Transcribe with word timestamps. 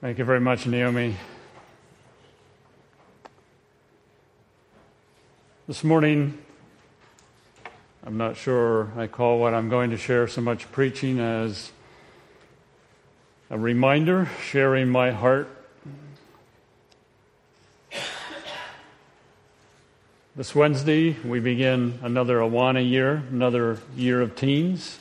Thank 0.00 0.18
you 0.18 0.24
very 0.24 0.38
much, 0.38 0.64
Naomi. 0.64 1.16
This 5.66 5.82
morning, 5.82 6.38
I'm 8.06 8.16
not 8.16 8.36
sure 8.36 8.92
I 8.96 9.08
call 9.08 9.40
what 9.40 9.54
I'm 9.54 9.68
going 9.68 9.90
to 9.90 9.96
share 9.96 10.28
so 10.28 10.40
much 10.40 10.70
preaching 10.70 11.18
as 11.18 11.72
a 13.50 13.58
reminder, 13.58 14.30
sharing 14.40 14.88
my 14.88 15.10
heart. 15.10 15.48
This 20.36 20.54
Wednesday, 20.54 21.16
we 21.24 21.40
begin 21.40 21.98
another 22.04 22.38
Awana 22.38 22.88
year, 22.88 23.24
another 23.32 23.80
year 23.96 24.20
of 24.20 24.36
teens. 24.36 25.00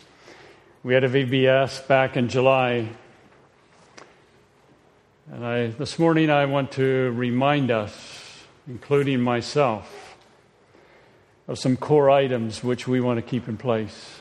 We 0.81 0.95
had 0.95 1.03
a 1.03 1.09
VBS 1.09 1.87
back 1.87 2.17
in 2.17 2.29
July 2.29 2.89
and 5.31 5.45
I, 5.45 5.67
this 5.67 5.99
morning 5.99 6.29
I 6.29 6.45
want 6.45 6.71
to 6.73 7.11
remind 7.11 7.71
us, 7.71 8.43
including 8.67 9.21
myself, 9.21 10.17
of 11.47 11.57
some 11.57 11.77
core 11.77 12.09
items 12.09 12.63
which 12.63 12.87
we 12.87 12.99
want 12.99 13.17
to 13.17 13.21
keep 13.21 13.47
in 13.47 13.57
place. 13.57 14.19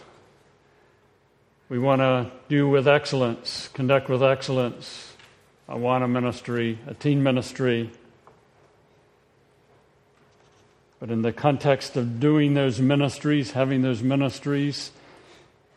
We 1.68 1.78
want 1.78 2.00
to 2.00 2.30
do 2.48 2.68
with 2.68 2.86
excellence, 2.86 3.68
conduct 3.72 4.08
with 4.08 4.22
excellence 4.22 5.06
I 5.68 5.74
want 5.74 6.04
a 6.04 6.08
ministry, 6.08 6.78
a 6.86 6.94
teen 6.94 7.24
ministry. 7.24 7.90
But 11.00 11.10
in 11.10 11.22
the 11.22 11.32
context 11.32 11.96
of 11.96 12.20
doing 12.20 12.54
those 12.54 12.80
ministries, 12.80 13.50
having 13.50 13.82
those 13.82 14.00
ministries, 14.00 14.92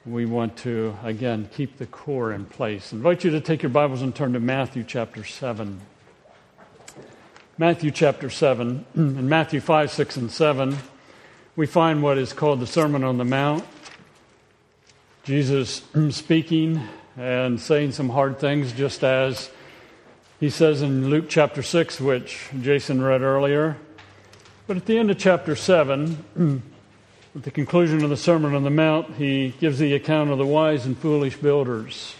we 0.09 0.25
want 0.25 0.57
to, 0.57 0.95
again, 1.03 1.47
keep 1.53 1.77
the 1.77 1.85
core 1.85 2.33
in 2.33 2.43
place. 2.43 2.91
I 2.91 2.95
invite 2.95 3.23
you 3.23 3.29
to 3.31 3.39
take 3.39 3.61
your 3.61 3.69
Bibles 3.69 4.01
and 4.01 4.15
turn 4.15 4.33
to 4.33 4.39
Matthew 4.39 4.83
chapter 4.83 5.23
7. 5.23 5.79
Matthew 7.59 7.91
chapter 7.91 8.31
7. 8.31 8.85
In 8.95 9.29
Matthew 9.29 9.61
5, 9.61 9.91
6, 9.91 10.17
and 10.17 10.31
7, 10.31 10.77
we 11.55 11.67
find 11.67 12.01
what 12.01 12.17
is 12.17 12.33
called 12.33 12.59
the 12.59 12.66
Sermon 12.66 13.03
on 13.03 13.19
the 13.19 13.25
Mount. 13.25 13.63
Jesus 15.25 15.83
speaking 16.09 16.81
and 17.16 17.61
saying 17.61 17.91
some 17.91 18.09
hard 18.09 18.39
things, 18.39 18.73
just 18.73 19.03
as 19.03 19.51
he 20.39 20.49
says 20.49 20.81
in 20.81 21.11
Luke 21.11 21.25
chapter 21.29 21.61
6, 21.61 22.01
which 22.01 22.49
Jason 22.61 22.99
read 22.99 23.21
earlier. 23.21 23.77
But 24.66 24.77
at 24.77 24.88
the 24.88 24.97
end 24.97 25.11
of 25.11 25.19
chapter 25.19 25.55
7, 25.55 26.63
At 27.39 27.45
the 27.45 27.51
conclusion 27.51 28.03
of 28.03 28.09
the 28.09 28.17
Sermon 28.17 28.53
on 28.53 28.63
the 28.65 28.69
Mount, 28.69 29.15
he 29.15 29.53
gives 29.61 29.79
the 29.79 29.93
account 29.93 30.29
of 30.29 30.37
the 30.37 30.45
wise 30.45 30.85
and 30.85 30.97
foolish 30.97 31.37
builders. 31.37 32.17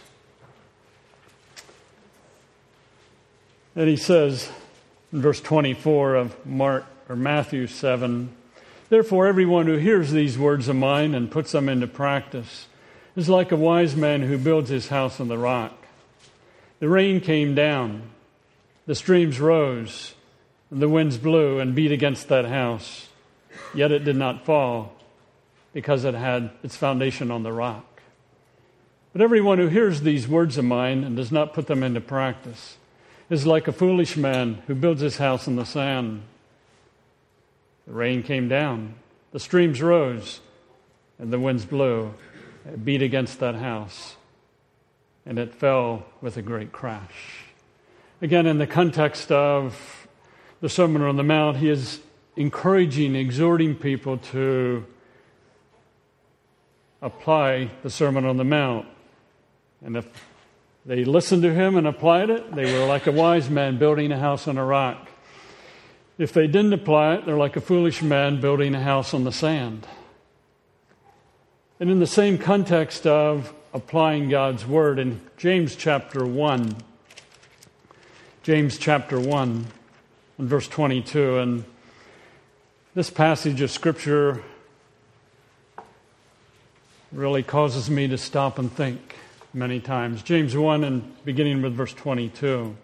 And 3.76 3.90
he 3.90 3.98
says 3.98 4.50
in 5.12 5.22
verse 5.22 5.42
24 5.42 6.16
of 6.16 6.46
Mark 6.46 6.86
or 7.10 7.18
Matthew 7.18 7.68
7, 7.68 8.30
Therefore 8.88 9.28
everyone 9.28 9.66
who 9.66 9.76
hears 9.76 10.14
these 10.14 10.38
words 10.38 10.70
of 10.70 10.78
mine 10.78 11.14
and 11.14 11.30
puts 11.30 11.52
them 11.52 11.68
into 11.68 11.86
practice 11.86 12.68
is 13.18 13.28
like 13.28 13.52
a 13.52 13.58
wise 13.58 13.98
man 13.98 14.22
who 14.22 14.38
builds 14.38 14.70
his 14.70 14.88
house 14.88 15.20
on 15.20 15.28
the 15.28 15.38
rock. 15.38 15.86
The 16.80 16.88
rain 16.88 17.20
came 17.20 17.54
down, 17.56 18.04
the 18.86 18.96
streams 18.96 19.38
rose, 19.42 20.14
and 20.72 20.82
the 20.82 20.88
winds 20.88 21.18
blew 21.18 21.60
and 21.60 21.76
beat 21.76 21.92
against 21.92 22.30
that 22.30 22.46
house, 22.46 23.10
yet 23.74 23.92
it 23.92 24.06
did 24.06 24.16
not 24.16 24.46
fall 24.46 24.96
because 25.74 26.04
it 26.04 26.14
had 26.14 26.52
its 26.64 26.76
foundation 26.76 27.32
on 27.32 27.44
the 27.44 27.54
rock. 27.54 28.02
But 29.14 29.22
everyone 29.22 29.58
who 29.58 29.68
hears 29.68 30.02
these 30.02 30.28
words 30.28 30.58
of 30.58 30.66
mine 30.66 31.04
and 31.04 31.16
does 31.16 31.32
not 31.32 31.54
put 31.54 31.68
them 31.68 31.84
into 31.84 32.02
practice 32.02 32.78
is 33.30 33.46
like 33.46 33.68
a 33.68 33.72
foolish 33.72 34.18
man 34.18 34.62
who 34.68 34.76
builds 34.76 35.02
his 35.02 35.18
house 35.18 35.48
on 35.48 35.56
the 35.56 35.66
sand. 35.66 36.22
The 37.88 37.94
rain 37.94 38.24
came 38.24 38.48
down, 38.48 38.96
the 39.32 39.40
streams 39.40 39.82
rose, 39.82 40.42
and 41.18 41.34
the 41.34 41.40
winds 41.40 41.66
blew. 41.66 42.14
It 42.66 42.84
beat 42.84 43.02
against 43.02 43.40
that 43.40 43.56
house, 43.56 44.16
and 45.26 45.40
it 45.40 45.56
fell 45.56 46.06
with 46.22 46.38
a 46.38 46.42
great 46.42 46.72
crash. 46.72 47.46
Again, 48.22 48.46
in 48.46 48.58
the 48.58 48.68
context 48.68 49.32
of 49.32 50.08
the 50.62 50.70
Sermon 50.70 51.02
on 51.02 51.16
the 51.16 51.24
Mount, 51.24 51.58
he 51.58 51.70
is 51.70 52.00
encouraging, 52.36 53.16
exhorting 53.16 53.76
people 53.76 54.18
to 54.18 54.86
apply 57.02 57.70
the 57.84 57.90
Sermon 57.90 58.26
on 58.26 58.38
the 58.38 58.44
Mount. 58.44 58.88
And 59.84 59.96
if 59.96 60.08
they 60.86 61.06
listened 61.06 61.44
to 61.44 61.54
him 61.54 61.76
and 61.76 61.88
applied 61.88 62.30
it, 62.30 62.54
they 62.54 62.74
were 62.74 62.86
like 62.86 63.08
a 63.08 63.12
wise 63.12 63.50
man 63.50 63.78
building 63.78 64.12
a 64.12 64.20
house 64.20 64.48
on 64.48 64.58
a 64.58 64.66
rock. 64.66 65.08
If 66.18 66.34
they 66.34 66.48
didn't 66.48 66.74
apply 66.74 67.16
it, 67.16 67.26
they're 67.26 67.38
like 67.38 67.56
a 67.56 67.62
foolish 67.62 68.02
man 68.02 68.42
building 68.42 68.76
a 68.76 68.82
house 68.82 69.14
on 69.14 69.24
the 69.24 69.32
sand. 69.32 69.88
And 71.80 71.90
in 71.90 72.00
the 72.00 72.08
same 72.08 72.38
context 72.38 73.08
of 73.08 73.54
applying 73.74 74.28
God's 74.28 74.66
word, 74.66 75.00
in 75.00 75.22
James 75.38 75.78
chapter 75.78 76.26
1, 76.26 76.76
James 78.44 78.78
chapter 78.78 79.18
1, 79.18 79.66
and 80.40 80.50
verse 80.50 80.68
22, 80.68 81.38
and 81.38 81.64
this 82.96 83.10
passage 83.10 83.62
of 83.62 83.72
Scripture 83.72 84.44
really 87.12 87.44
causes 87.44 87.90
me 87.90 88.08
to 88.08 88.18
stop 88.18 88.60
and 88.60 88.72
think 88.72 89.16
many 89.54 89.80
times. 89.80 90.22
James 90.22 90.56
1 90.56 90.84
and 90.84 91.26
beginning 91.26 91.62
with 91.62 91.74
verse 91.74 91.94
22. 91.94 92.76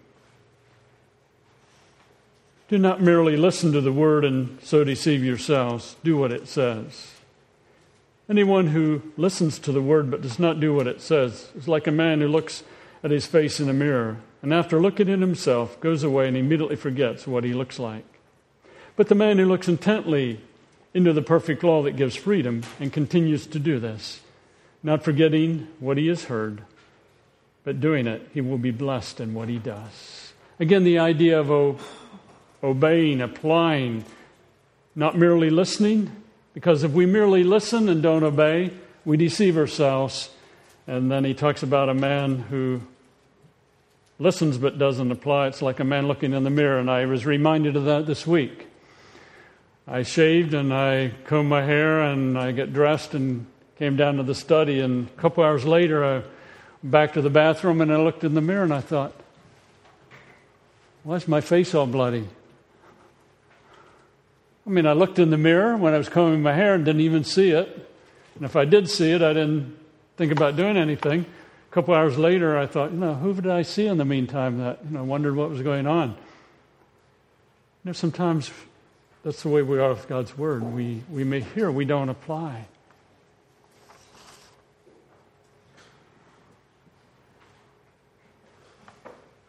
Do 2.68 2.78
not 2.78 3.00
merely 3.00 3.36
listen 3.36 3.72
to 3.72 3.80
the 3.80 3.92
word 3.92 4.24
and 4.24 4.58
so 4.62 4.82
deceive 4.82 5.22
yourselves. 5.24 5.94
Do 6.02 6.16
what 6.16 6.32
it 6.32 6.48
says. 6.48 7.12
Anyone 8.28 8.68
who 8.68 9.02
listens 9.16 9.60
to 9.60 9.70
the 9.70 9.80
word 9.80 10.10
but 10.10 10.22
does 10.22 10.40
not 10.40 10.58
do 10.58 10.74
what 10.74 10.88
it 10.88 11.00
says 11.00 11.50
is 11.56 11.68
like 11.68 11.86
a 11.86 11.92
man 11.92 12.20
who 12.20 12.26
looks 12.26 12.64
at 13.04 13.12
his 13.12 13.26
face 13.26 13.60
in 13.60 13.68
a 13.68 13.72
mirror 13.72 14.16
and 14.42 14.52
after 14.52 14.80
looking 14.80 15.08
at 15.08 15.20
himself 15.20 15.78
goes 15.80 16.02
away 16.02 16.26
and 16.26 16.36
immediately 16.36 16.74
forgets 16.76 17.26
what 17.26 17.44
he 17.44 17.52
looks 17.52 17.78
like. 17.78 18.04
But 18.96 19.08
the 19.08 19.14
man 19.14 19.38
who 19.38 19.44
looks 19.44 19.68
intently 19.68 20.40
into 20.96 21.12
the 21.12 21.20
perfect 21.20 21.62
law 21.62 21.82
that 21.82 21.94
gives 21.94 22.16
freedom 22.16 22.62
and 22.80 22.90
continues 22.90 23.46
to 23.46 23.58
do 23.58 23.78
this, 23.78 24.20
not 24.82 25.04
forgetting 25.04 25.68
what 25.78 25.98
he 25.98 26.06
has 26.06 26.24
heard, 26.24 26.62
but 27.64 27.82
doing 27.82 28.06
it, 28.06 28.26
he 28.32 28.40
will 28.40 28.56
be 28.56 28.70
blessed 28.70 29.20
in 29.20 29.34
what 29.34 29.46
he 29.46 29.58
does. 29.58 30.32
Again, 30.58 30.84
the 30.84 30.98
idea 30.98 31.38
of 31.38 31.78
obeying, 32.64 33.20
applying, 33.20 34.06
not 34.94 35.18
merely 35.18 35.50
listening, 35.50 36.10
because 36.54 36.82
if 36.82 36.92
we 36.92 37.04
merely 37.04 37.44
listen 37.44 37.90
and 37.90 38.02
don't 38.02 38.22
obey, 38.22 38.70
we 39.04 39.18
deceive 39.18 39.58
ourselves. 39.58 40.30
And 40.86 41.10
then 41.10 41.24
he 41.24 41.34
talks 41.34 41.62
about 41.62 41.90
a 41.90 41.94
man 41.94 42.38
who 42.38 42.80
listens 44.18 44.56
but 44.56 44.78
doesn't 44.78 45.12
apply. 45.12 45.48
It's 45.48 45.60
like 45.60 45.78
a 45.78 45.84
man 45.84 46.08
looking 46.08 46.32
in 46.32 46.44
the 46.44 46.48
mirror, 46.48 46.78
and 46.78 46.90
I 46.90 47.04
was 47.04 47.26
reminded 47.26 47.76
of 47.76 47.84
that 47.84 48.06
this 48.06 48.26
week. 48.26 48.68
I 49.88 50.02
shaved 50.02 50.52
and 50.52 50.74
I 50.74 51.12
combed 51.26 51.48
my 51.48 51.62
hair 51.62 52.00
and 52.02 52.36
I 52.36 52.50
get 52.50 52.72
dressed 52.72 53.14
and 53.14 53.46
came 53.78 53.96
down 53.96 54.16
to 54.16 54.24
the 54.24 54.34
study. 54.34 54.80
And 54.80 55.08
a 55.08 55.20
couple 55.20 55.44
hours 55.44 55.64
later, 55.64 56.04
I 56.04 56.22
back 56.82 57.12
to 57.14 57.22
the 57.22 57.30
bathroom 57.30 57.80
and 57.80 57.92
I 57.92 57.96
looked 57.96 58.24
in 58.24 58.34
the 58.34 58.40
mirror 58.40 58.64
and 58.64 58.74
I 58.74 58.80
thought, 58.80 59.12
why 61.04 61.16
is 61.16 61.28
my 61.28 61.40
face 61.40 61.74
all 61.74 61.86
bloody? 61.86 62.26
I 64.66 64.70
mean, 64.70 64.86
I 64.86 64.92
looked 64.92 65.20
in 65.20 65.30
the 65.30 65.38
mirror 65.38 65.76
when 65.76 65.94
I 65.94 65.98
was 65.98 66.08
combing 66.08 66.42
my 66.42 66.52
hair 66.52 66.74
and 66.74 66.84
didn't 66.84 67.02
even 67.02 67.22
see 67.22 67.50
it. 67.50 67.88
And 68.34 68.44
if 68.44 68.56
I 68.56 68.64
did 68.64 68.90
see 68.90 69.12
it, 69.12 69.22
I 69.22 69.32
didn't 69.32 69.78
think 70.16 70.32
about 70.32 70.56
doing 70.56 70.76
anything. 70.76 71.24
A 71.70 71.74
couple 71.74 71.94
hours 71.94 72.18
later, 72.18 72.58
I 72.58 72.66
thought, 72.66 72.90
you 72.90 72.98
know, 72.98 73.14
who 73.14 73.34
did 73.34 73.46
I 73.46 73.62
see 73.62 73.86
in 73.86 73.98
the 73.98 74.04
meantime 74.04 74.58
that, 74.58 74.80
you 74.84 74.90
know, 74.90 75.04
wondered 75.04 75.36
what 75.36 75.48
was 75.50 75.62
going 75.62 75.86
on? 75.86 76.10
You 76.10 76.16
know, 77.84 77.92
sometimes 77.92 78.50
that's 79.26 79.42
the 79.42 79.48
way 79.48 79.60
we 79.60 79.80
are 79.80 79.88
with 79.88 80.06
God's 80.06 80.38
Word. 80.38 80.62
We, 80.62 81.02
we 81.10 81.24
may 81.24 81.40
hear, 81.40 81.68
we 81.68 81.84
don't 81.84 82.10
apply. 82.10 82.68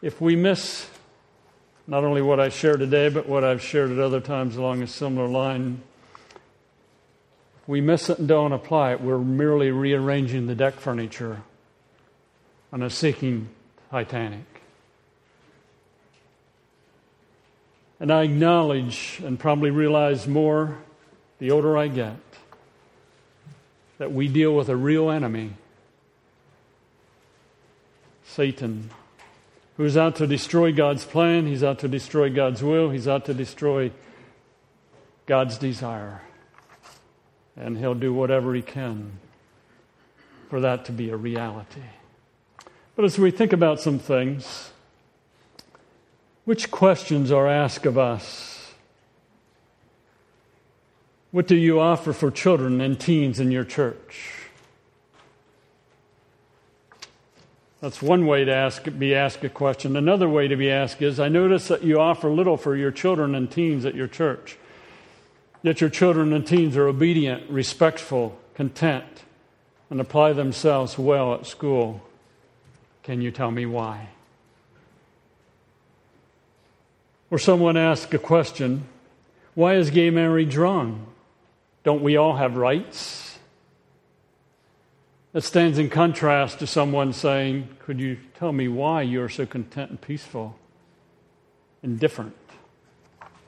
If 0.02 0.20
we 0.20 0.34
miss 0.34 0.90
not 1.86 2.02
only 2.02 2.22
what 2.22 2.40
I 2.40 2.48
share 2.48 2.76
today, 2.76 3.08
but 3.08 3.28
what 3.28 3.44
I've 3.44 3.62
shared 3.62 3.92
at 3.92 4.00
other 4.00 4.18
times 4.18 4.56
along 4.56 4.82
a 4.82 4.88
similar 4.88 5.28
line, 5.28 5.80
we 7.68 7.80
miss 7.80 8.10
it 8.10 8.18
and 8.18 8.26
don't 8.26 8.52
apply 8.52 8.94
it, 8.94 9.00
we're 9.00 9.18
merely 9.18 9.70
rearranging 9.70 10.48
the 10.48 10.56
deck 10.56 10.74
furniture 10.74 11.42
on 12.72 12.82
a 12.82 12.90
sinking 12.90 13.48
Titanic. 13.92 14.47
And 18.00 18.12
I 18.12 18.22
acknowledge 18.22 19.20
and 19.24 19.38
probably 19.38 19.70
realize 19.70 20.28
more 20.28 20.78
the 21.38 21.50
older 21.50 21.76
I 21.76 21.88
get 21.88 22.16
that 23.98 24.12
we 24.12 24.28
deal 24.28 24.54
with 24.54 24.68
a 24.68 24.76
real 24.76 25.10
enemy 25.10 25.54
Satan, 28.38 28.90
who's 29.76 29.96
out 29.96 30.16
to 30.16 30.26
destroy 30.26 30.72
God's 30.72 31.04
plan, 31.04 31.46
he's 31.46 31.64
out 31.64 31.80
to 31.80 31.88
destroy 31.88 32.30
God's 32.30 32.62
will, 32.62 32.90
he's 32.90 33.08
out 33.08 33.24
to 33.24 33.34
destroy 33.34 33.90
God's 35.26 35.58
desire. 35.58 36.20
And 37.56 37.78
he'll 37.78 37.94
do 37.94 38.12
whatever 38.12 38.54
he 38.54 38.62
can 38.62 39.18
for 40.48 40.60
that 40.60 40.84
to 40.84 40.92
be 40.92 41.10
a 41.10 41.16
reality. 41.16 41.80
But 42.94 43.04
as 43.04 43.18
we 43.18 43.30
think 43.30 43.52
about 43.52 43.80
some 43.80 43.98
things, 43.98 44.70
which 46.48 46.70
questions 46.70 47.30
are 47.30 47.46
asked 47.46 47.84
of 47.84 47.98
us? 47.98 48.72
What 51.30 51.46
do 51.46 51.54
you 51.54 51.78
offer 51.78 52.14
for 52.14 52.30
children 52.30 52.80
and 52.80 52.98
teens 52.98 53.38
in 53.38 53.50
your 53.50 53.64
church? 53.64 54.46
That's 57.82 58.00
one 58.00 58.26
way 58.26 58.46
to 58.46 58.54
ask, 58.54 58.88
be 58.98 59.14
asked 59.14 59.44
a 59.44 59.50
question. 59.50 59.94
Another 59.94 60.26
way 60.26 60.48
to 60.48 60.56
be 60.56 60.70
asked 60.70 61.02
is 61.02 61.20
I 61.20 61.28
notice 61.28 61.68
that 61.68 61.84
you 61.84 62.00
offer 62.00 62.30
little 62.30 62.56
for 62.56 62.74
your 62.74 62.92
children 62.92 63.34
and 63.34 63.50
teens 63.50 63.84
at 63.84 63.94
your 63.94 64.08
church. 64.08 64.56
Yet 65.62 65.82
your 65.82 65.90
children 65.90 66.32
and 66.32 66.46
teens 66.46 66.78
are 66.78 66.88
obedient, 66.88 67.50
respectful, 67.50 68.38
content, 68.54 69.04
and 69.90 70.00
apply 70.00 70.32
themselves 70.32 70.96
well 70.96 71.34
at 71.34 71.44
school. 71.46 72.00
Can 73.02 73.20
you 73.20 73.32
tell 73.32 73.50
me 73.50 73.66
why? 73.66 74.08
Or 77.30 77.38
someone 77.38 77.76
asks 77.76 78.12
a 78.12 78.18
question 78.18 78.86
Why 79.54 79.74
is 79.74 79.90
gay 79.90 80.10
marriage 80.10 80.56
wrong? 80.56 81.06
Don't 81.84 82.02
we 82.02 82.16
all 82.16 82.36
have 82.36 82.56
rights? 82.56 83.38
That 85.32 85.42
stands 85.42 85.78
in 85.78 85.90
contrast 85.90 86.58
to 86.60 86.66
someone 86.66 87.12
saying, 87.12 87.68
Could 87.80 88.00
you 88.00 88.18
tell 88.38 88.52
me 88.52 88.66
why 88.68 89.02
you're 89.02 89.28
so 89.28 89.46
content 89.46 89.90
and 89.90 90.00
peaceful 90.00 90.56
and 91.82 92.00
different 92.00 92.36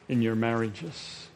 in 0.08 0.20
your 0.22 0.34
marriages? 0.34 1.28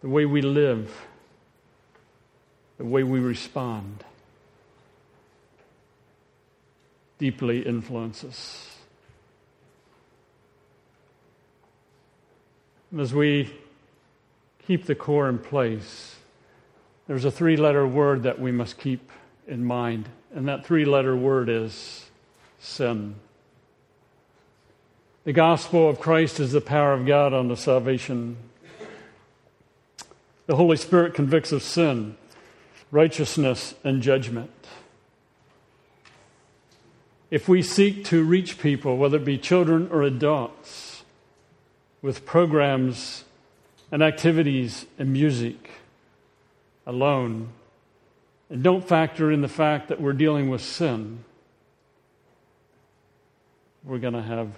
The 0.00 0.08
way 0.08 0.24
we 0.24 0.42
live, 0.42 1.06
the 2.76 2.84
way 2.84 3.02
we 3.02 3.18
respond, 3.18 4.04
deeply 7.18 7.60
influences. 7.60 8.66
As 12.96 13.12
we 13.12 13.52
keep 14.66 14.86
the 14.86 14.94
core 14.94 15.28
in 15.28 15.38
place, 15.38 16.16
there's 17.06 17.24
a 17.24 17.30
three 17.30 17.56
letter 17.56 17.86
word 17.86 18.22
that 18.22 18.40
we 18.40 18.52
must 18.52 18.78
keep 18.78 19.10
in 19.46 19.64
mind, 19.64 20.08
and 20.34 20.48
that 20.48 20.64
three 20.64 20.84
letter 20.84 21.16
word 21.16 21.48
is 21.48 22.06
sin. 22.58 23.16
The 25.24 25.32
gospel 25.32 25.88
of 25.88 26.00
Christ 26.00 26.40
is 26.40 26.52
the 26.52 26.60
power 26.60 26.94
of 26.94 27.04
God 27.04 27.34
unto 27.34 27.56
salvation. 27.56 28.36
The 30.46 30.56
Holy 30.56 30.78
Spirit 30.78 31.12
convicts 31.12 31.52
of 31.52 31.62
sin, 31.62 32.16
righteousness, 32.90 33.74
and 33.84 34.00
judgment. 34.00 34.50
If 37.30 37.48
we 37.48 37.62
seek 37.62 38.04
to 38.06 38.24
reach 38.24 38.58
people, 38.58 38.96
whether 38.96 39.18
it 39.18 39.24
be 39.24 39.38
children 39.38 39.88
or 39.92 40.02
adults, 40.02 40.88
with 42.00 42.24
programs 42.24 43.24
and 43.90 44.02
activities 44.02 44.86
and 44.98 45.12
music 45.12 45.70
alone 46.86 47.48
and 48.50 48.62
don't 48.62 48.86
factor 48.86 49.30
in 49.30 49.42
the 49.42 49.48
fact 49.48 49.88
that 49.88 50.00
we're 50.00 50.12
dealing 50.12 50.48
with 50.48 50.62
sin, 50.62 51.24
we're 53.84 53.98
going 53.98 54.14
to 54.14 54.22
have 54.22 54.50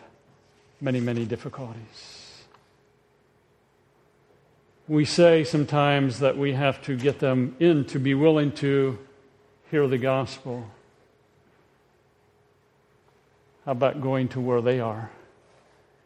many, 0.80 1.00
many 1.00 1.24
difficulties. 1.24 2.44
We 4.86 5.04
say 5.04 5.44
sometimes 5.44 6.18
that 6.20 6.36
we 6.36 6.52
have 6.52 6.82
to 6.82 6.96
get 6.96 7.20
them 7.20 7.56
in 7.60 7.84
to 7.86 7.98
be 7.98 8.14
willing 8.14 8.52
to 8.52 8.98
hear 9.70 9.86
the 9.86 9.98
gospel. 9.98 10.68
How 13.64 13.72
about 13.72 14.00
going 14.00 14.28
to 14.28 14.40
where 14.40 14.60
they 14.60 14.80
are, 14.80 15.10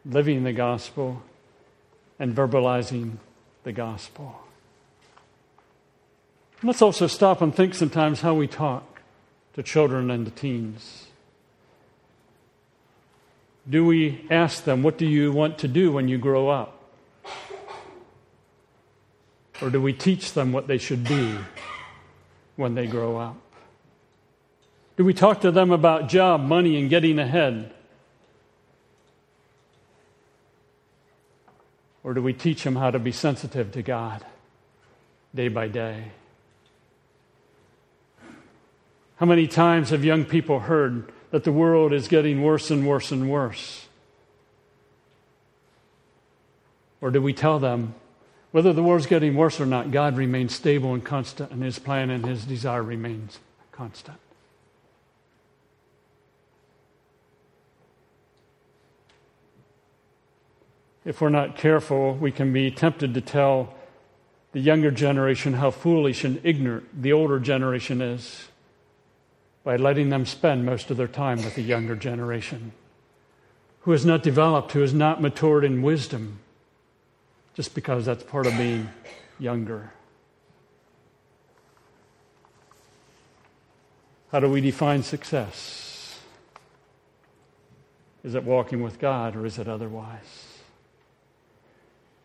living 0.05 0.43
the 0.43 0.53
gospel? 0.53 1.21
and 2.19 2.35
verbalizing 2.35 3.17
the 3.63 3.71
gospel. 3.71 4.41
Let's 6.63 6.81
also 6.81 7.07
stop 7.07 7.41
and 7.41 7.53
think 7.53 7.73
sometimes 7.73 8.21
how 8.21 8.33
we 8.33 8.47
talk 8.47 9.01
to 9.53 9.63
children 9.63 10.09
and 10.09 10.25
to 10.25 10.31
teens. 10.31 11.07
Do 13.69 13.85
we 13.85 14.25
ask 14.29 14.63
them, 14.63 14.83
What 14.83 14.97
do 14.97 15.05
you 15.05 15.31
want 15.31 15.57
to 15.59 15.67
do 15.67 15.91
when 15.91 16.07
you 16.07 16.17
grow 16.17 16.49
up? 16.49 16.71
Or 19.61 19.69
do 19.69 19.81
we 19.81 19.93
teach 19.93 20.33
them 20.33 20.51
what 20.51 20.67
they 20.67 20.77
should 20.77 21.07
be 21.07 21.35
when 22.55 22.75
they 22.75 22.87
grow 22.87 23.17
up? 23.17 23.37
Do 24.97 25.03
we 25.03 25.13
talk 25.13 25.41
to 25.41 25.51
them 25.51 25.71
about 25.71 26.07
job, 26.07 26.41
money, 26.41 26.79
and 26.79 26.89
getting 26.89 27.19
ahead? 27.19 27.71
Or 32.03 32.13
do 32.13 32.21
we 32.21 32.33
teach 32.33 32.63
them 32.63 32.75
how 32.75 32.91
to 32.91 32.99
be 32.99 33.11
sensitive 33.11 33.71
to 33.73 33.81
God 33.81 34.23
day 35.33 35.49
by 35.49 35.67
day? 35.67 36.11
How 39.17 39.25
many 39.25 39.47
times 39.47 39.89
have 39.89 40.05
young 40.05 40.23
people 40.23 40.59
heard 40.59 41.11
that 41.31 41.43
the 41.43 41.51
world 41.51 41.91
is 41.91 42.07
getting 42.07 42.41
worse 42.41 42.69
and 42.69 42.87
worse 42.87 43.11
and 43.11 43.29
worse? 43.29 43.87
Or 47.01 47.11
do 47.11 47.21
we 47.21 47.33
tell 47.33 47.59
them, 47.59 47.95
whether 48.51 48.71
the 48.71 48.83
world's 48.83 49.05
getting 49.05 49.35
worse 49.35 49.59
or 49.59 49.65
not, 49.65 49.91
God 49.91 50.15
remains 50.15 50.55
stable 50.55 50.93
and 50.93 51.03
constant, 51.03 51.51
and 51.51 51.61
His 51.63 51.79
plan 51.79 52.09
and 52.09 52.25
His 52.25 52.45
desire 52.45 52.83
remains 52.83 53.39
constant? 53.71 54.17
If 61.05 61.21
we're 61.21 61.29
not 61.29 61.55
careful, 61.55 62.15
we 62.15 62.31
can 62.31 62.51
be 62.51 62.71
tempted 62.71 63.13
to 63.13 63.21
tell 63.21 63.73
the 64.51 64.59
younger 64.59 64.89
generation 64.89 65.53
how 65.53 65.69
foolish 65.69 66.23
and 66.23 66.41
ignorant 66.43 67.01
the 67.01 67.13
older 67.13 67.39
generation 67.39 68.01
is 68.01 68.47
by 69.63 69.75
letting 69.75 70.09
them 70.09 70.25
spend 70.25 70.65
most 70.65 70.89
of 70.89 70.97
their 70.97 71.07
time 71.07 71.37
with 71.43 71.55
the 71.55 71.61
younger 71.61 71.95
generation 71.95 72.71
who 73.81 73.91
has 73.91 74.03
not 74.03 74.23
developed, 74.23 74.71
who 74.71 74.79
has 74.81 74.95
not 74.95 75.21
matured 75.21 75.63
in 75.63 75.83
wisdom, 75.83 76.39
just 77.53 77.75
because 77.75 78.03
that's 78.03 78.23
part 78.23 78.47
of 78.47 78.57
being 78.57 78.89
younger. 79.37 79.91
How 84.31 84.39
do 84.39 84.49
we 84.49 84.59
define 84.59 85.03
success? 85.03 86.19
Is 88.23 88.33
it 88.33 88.43
walking 88.43 88.81
with 88.81 88.99
God 88.99 89.35
or 89.35 89.45
is 89.45 89.59
it 89.59 89.67
otherwise? 89.67 90.54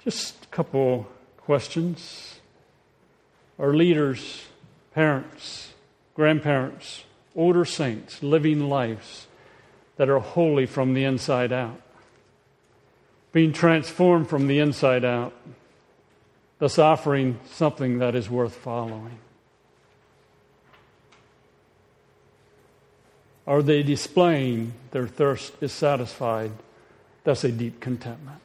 Just 0.04 0.44
a 0.44 0.48
couple 0.48 1.06
questions. 1.36 2.40
Our 3.58 3.74
leaders, 3.74 4.46
parents, 4.94 5.74
grandparents, 6.14 7.04
older 7.36 7.64
saints 7.64 8.22
living 8.22 8.68
lives 8.68 9.26
that 9.96 10.08
are 10.08 10.18
holy 10.18 10.64
from 10.64 10.94
the 10.94 11.04
inside 11.04 11.52
out, 11.52 11.80
being 13.32 13.52
transformed 13.52 14.28
from 14.28 14.46
the 14.46 14.58
inside 14.58 15.04
out, 15.04 15.34
thus 16.58 16.78
offering 16.78 17.38
something 17.50 17.98
that 17.98 18.14
is 18.14 18.30
worth 18.30 18.54
following. 18.54 19.18
Are 23.46 23.62
they 23.62 23.82
displaying 23.82 24.72
their 24.92 25.06
thirst 25.06 25.52
is 25.60 25.72
satisfied? 25.72 26.52
That's 27.24 27.44
a 27.44 27.52
deep 27.52 27.80
contentment. 27.80 28.40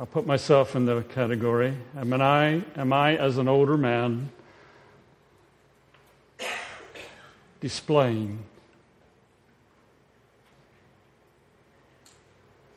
I'll 0.00 0.06
put 0.06 0.26
myself 0.26 0.76
in 0.76 0.86
the 0.86 1.02
category. 1.02 1.76
Am 1.94 2.14
I, 2.14 2.62
am 2.74 2.90
I, 2.90 3.16
as 3.16 3.36
an 3.36 3.48
older 3.48 3.76
man, 3.76 4.30
displaying 7.60 8.38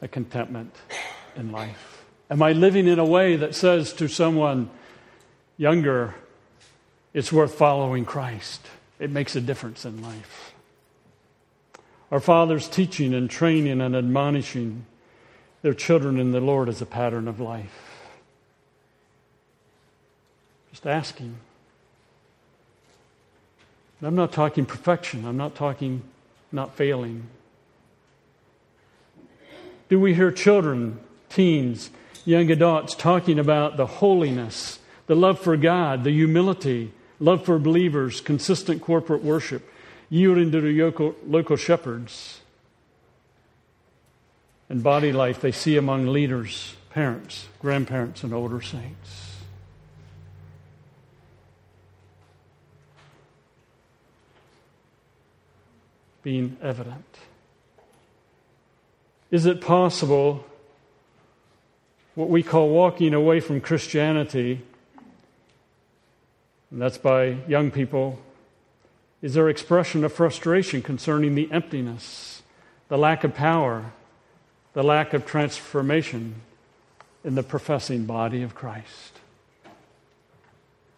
a 0.01 0.07
contentment 0.09 0.75
in 1.37 1.53
life? 1.53 2.03
Am 2.29 2.41
I 2.41 2.51
living 2.51 2.87
in 2.87 2.99
a 2.99 3.05
way 3.05 3.37
that 3.37 3.55
says 3.55 3.93
to 3.93 4.09
someone 4.09 4.69
younger, 5.55 6.15
it's 7.13 7.31
worth 7.31 7.55
following 7.55 8.03
Christ? 8.03 8.67
It 8.99 9.11
makes 9.11 9.33
a 9.37 9.41
difference 9.41 9.85
in 9.85 10.01
life. 10.01 10.53
Our 12.11 12.19
Father's 12.19 12.67
teaching 12.67 13.13
and 13.13 13.29
training 13.29 13.79
and 13.79 13.95
admonishing 13.95 14.87
their 15.63 15.73
children 15.73 16.19
in 16.19 16.31
the 16.31 16.41
Lord 16.41 16.69
as 16.69 16.81
a 16.81 16.85
pattern 16.85 17.27
of 17.27 17.39
life. 17.39 18.11
Just 20.69 20.85
asking. 20.85 21.37
And 23.99 24.07
I'm 24.07 24.15
not 24.15 24.31
talking 24.31 24.65
perfection, 24.65 25.25
I'm 25.25 25.37
not 25.37 25.55
talking 25.55 26.03
not 26.51 26.75
failing. 26.75 27.23
Do 29.89 29.99
we 29.99 30.13
hear 30.13 30.31
children, 30.31 30.99
teens, 31.29 31.89
young 32.25 32.51
adults 32.51 32.93
talking 32.95 33.39
about 33.39 33.77
the 33.77 33.85
holiness, 33.85 34.79
the 35.07 35.15
love 35.15 35.39
for 35.39 35.55
God, 35.55 36.03
the 36.03 36.11
humility, 36.11 36.91
love 37.19 37.45
for 37.45 37.57
believers, 37.57 38.21
consistent 38.21 38.81
corporate 38.81 39.23
worship, 39.23 39.67
yielding 40.09 40.51
to 40.51 40.61
the 40.61 40.81
local, 40.81 41.15
local 41.25 41.55
shepherds, 41.55 42.41
and 44.69 44.81
body 44.81 45.11
life 45.11 45.41
they 45.41 45.51
see 45.51 45.77
among 45.77 46.07
leaders, 46.07 46.75
parents, 46.89 47.47
grandparents, 47.59 48.23
and 48.23 48.33
older 48.33 48.61
saints? 48.61 49.37
Being 56.21 56.57
evident. 56.61 57.17
Is 59.29 59.45
it 59.45 59.61
possible 59.61 60.45
what 62.15 62.29
we 62.29 62.43
call 62.43 62.69
walking 62.69 63.13
away 63.13 63.39
from 63.39 63.59
Christianity, 63.59 64.61
and 66.71 66.81
that's 66.81 66.97
by 66.97 67.37
young 67.47 67.71
people, 67.71 68.19
is 69.21 69.33
their 69.33 69.49
expression 69.49 70.03
of 70.03 70.13
frustration 70.13 70.81
concerning 70.81 71.33
the 71.33 71.51
emptiness, 71.51 72.43
the 72.89 72.97
lack 72.97 73.23
of 73.23 73.33
power, 73.33 73.91
the 74.73 74.83
lack 74.83 75.13
of 75.13 75.25
transformation 75.25 76.35
in 77.23 77.35
the 77.35 77.43
professing 77.43 78.05
body 78.05 78.43
of 78.43 78.55
Christ? 78.55 79.19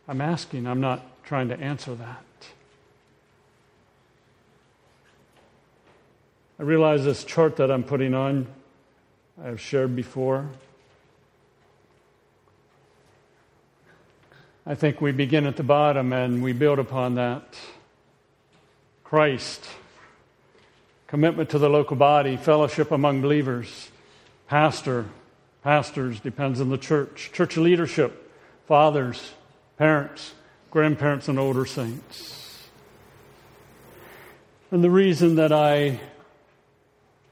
I'm 0.07 0.21
asking, 0.21 0.67
I'm 0.67 0.81
not 0.81 1.01
trying 1.23 1.49
to 1.49 1.59
answer 1.59 1.95
that. 1.95 2.23
I 6.57 6.63
realize 6.63 7.03
this 7.03 7.23
chart 7.23 7.57
that 7.57 7.69
I'm 7.69 7.83
putting 7.83 8.13
on, 8.13 8.47
I've 9.43 9.59
shared 9.59 9.95
before. 9.95 10.47
I 14.65 14.73
think 14.73 15.01
we 15.01 15.11
begin 15.11 15.45
at 15.45 15.57
the 15.57 15.63
bottom 15.63 16.13
and 16.13 16.41
we 16.41 16.53
build 16.53 16.79
upon 16.79 17.15
that. 17.15 17.55
Christ, 19.03 19.63
commitment 21.07 21.49
to 21.51 21.59
the 21.59 21.69
local 21.69 21.95
body, 21.95 22.37
fellowship 22.37 22.91
among 22.91 23.21
believers, 23.21 23.89
pastor, 24.47 25.05
pastors, 25.63 26.19
depends 26.19 26.59
on 26.59 26.69
the 26.69 26.77
church, 26.77 27.31
church 27.33 27.57
leadership, 27.57 28.31
fathers, 28.67 29.33
parents, 29.77 30.33
grandparents, 30.71 31.27
and 31.27 31.39
older 31.39 31.65
saints. 31.65 32.67
And 34.71 34.83
the 34.83 34.89
reason 34.89 35.35
that 35.35 35.51
I 35.51 35.99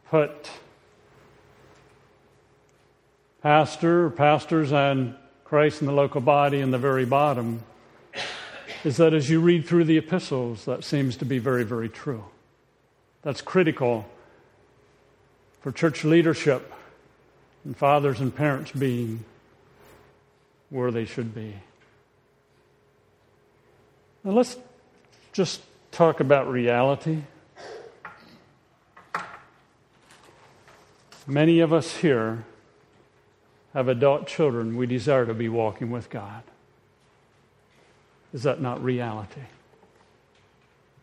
put 0.09 0.49
pastor, 3.41 4.09
pastors, 4.11 4.71
and 4.71 5.15
Christ 5.43 5.81
in 5.81 5.87
the 5.87 5.93
local 5.93 6.21
body 6.21 6.61
in 6.61 6.71
the 6.71 6.77
very 6.77 7.05
bottom 7.05 7.63
is 8.83 8.97
that 8.97 9.13
as 9.13 9.29
you 9.29 9.39
read 9.39 9.65
through 9.65 9.83
the 9.83 9.97
epistles, 9.97 10.65
that 10.65 10.83
seems 10.83 11.17
to 11.17 11.25
be 11.25 11.39
very, 11.39 11.63
very 11.63 11.89
true. 11.89 12.23
That's 13.23 13.41
critical 13.41 14.05
for 15.61 15.71
church 15.71 16.03
leadership 16.03 16.73
and 17.63 17.75
fathers 17.75 18.19
and 18.19 18.35
parents 18.35 18.71
being 18.71 19.23
where 20.69 20.91
they 20.91 21.05
should 21.05 21.33
be. 21.33 21.55
Now 24.23 24.31
let's 24.31 24.57
just 25.31 25.61
talk 25.91 26.19
about 26.19 26.49
reality. 26.49 27.23
Many 31.25 31.61
of 31.61 31.71
us 31.71 31.97
here 31.97 32.43
have 33.73 33.87
adult 33.87 34.27
children 34.27 34.75
we 34.75 34.85
desire 34.85 35.25
to 35.25 35.33
be 35.33 35.47
walking 35.47 35.89
with 35.89 36.09
God. 36.09 36.43
Is 38.33 38.43
that 38.43 38.59
not 38.59 38.83
reality? 38.83 39.41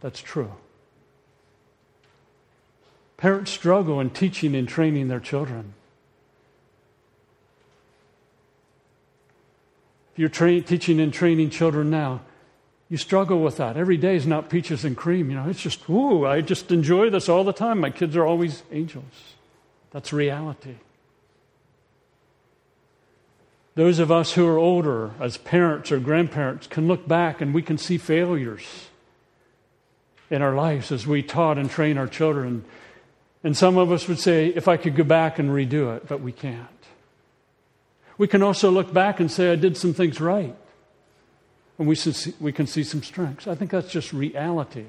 That's 0.01 0.21
true. 0.21 0.53
Parents 3.21 3.51
struggle 3.51 4.01
in 4.01 4.09
teaching 4.09 4.55
and 4.55 4.67
training 4.67 5.09
their 5.09 5.21
children. 5.21 5.75
If 10.13 10.19
you're 10.19 10.31
tra- 10.31 10.63
teaching 10.63 10.99
and 10.99 11.13
training 11.13 11.51
children 11.51 11.91
now, 11.91 12.23
you 12.89 12.97
struggle 12.97 13.41
with 13.41 13.59
that. 13.59 13.77
Every 13.77 13.99
day 13.99 14.17
is 14.17 14.27
not 14.27 14.49
peaches 14.49 14.87
and 14.87 14.97
cream. 14.97 15.31
You 15.31 15.37
know, 15.37 15.49
it's 15.51 15.61
just, 15.61 15.89
ooh, 15.91 16.27
I 16.27 16.41
just 16.41 16.73
enjoy 16.73 17.11
this 17.11 17.29
all 17.29 17.45
the 17.45 17.53
time. 17.53 17.79
My 17.79 17.91
kids 17.91 18.17
are 18.17 18.25
always 18.25 18.63
angels. 18.73 19.35
That's 19.91 20.15
reality. 20.15 20.77
Those 23.75 23.99
of 23.99 24.11
us 24.11 24.33
who 24.33 24.49
are 24.49 24.59
older, 24.59 25.11
as 25.21 25.37
parents 25.37 25.93
or 25.93 26.01
grandparents, 26.01 26.67
can 26.67 26.89
look 26.89 27.07
back 27.07 27.43
and 27.43 27.53
we 27.53 27.63
can 27.63 27.77
see 27.77 27.99
failures 27.99 28.89
in 30.31 30.41
our 30.41 30.55
lives 30.55 30.91
as 30.91 31.07
we 31.07 31.23
taught 31.23 31.59
and 31.59 31.71
trained 31.71 31.99
our 31.99 32.09
children. 32.09 32.65
And 33.43 33.57
some 33.57 33.79
of 33.79 33.91
us 33.91 34.07
would 34.07 34.19
say, 34.19 34.49
if 34.49 34.69
I 34.69 34.77
could 34.77 34.95
go 34.95 35.05
back 35.05 35.39
and 35.39 35.51
redo 35.51 35.97
it, 35.97 36.07
but 36.07 36.21
we 36.21 36.33
can't. 36.33 36.69
We 38.19 38.29
can 38.29 38.43
also 38.43 38.71
look 38.71 38.93
back 38.93 39.19
and 39.19 39.31
say, 39.31 39.51
I 39.51 39.57
did 39.57 39.77
some 39.79 39.95
things 39.95 40.21
right. 40.21 40.55
And 41.79 41.89
we, 41.89 41.97
we 42.39 42.53
can 42.53 42.67
see 42.67 42.85
some 42.85 43.03
strengths. 43.03 43.49
I 43.49 43.55
think 43.55 43.71
that's 43.71 43.91
just 43.91 44.13
reality. 44.13 44.85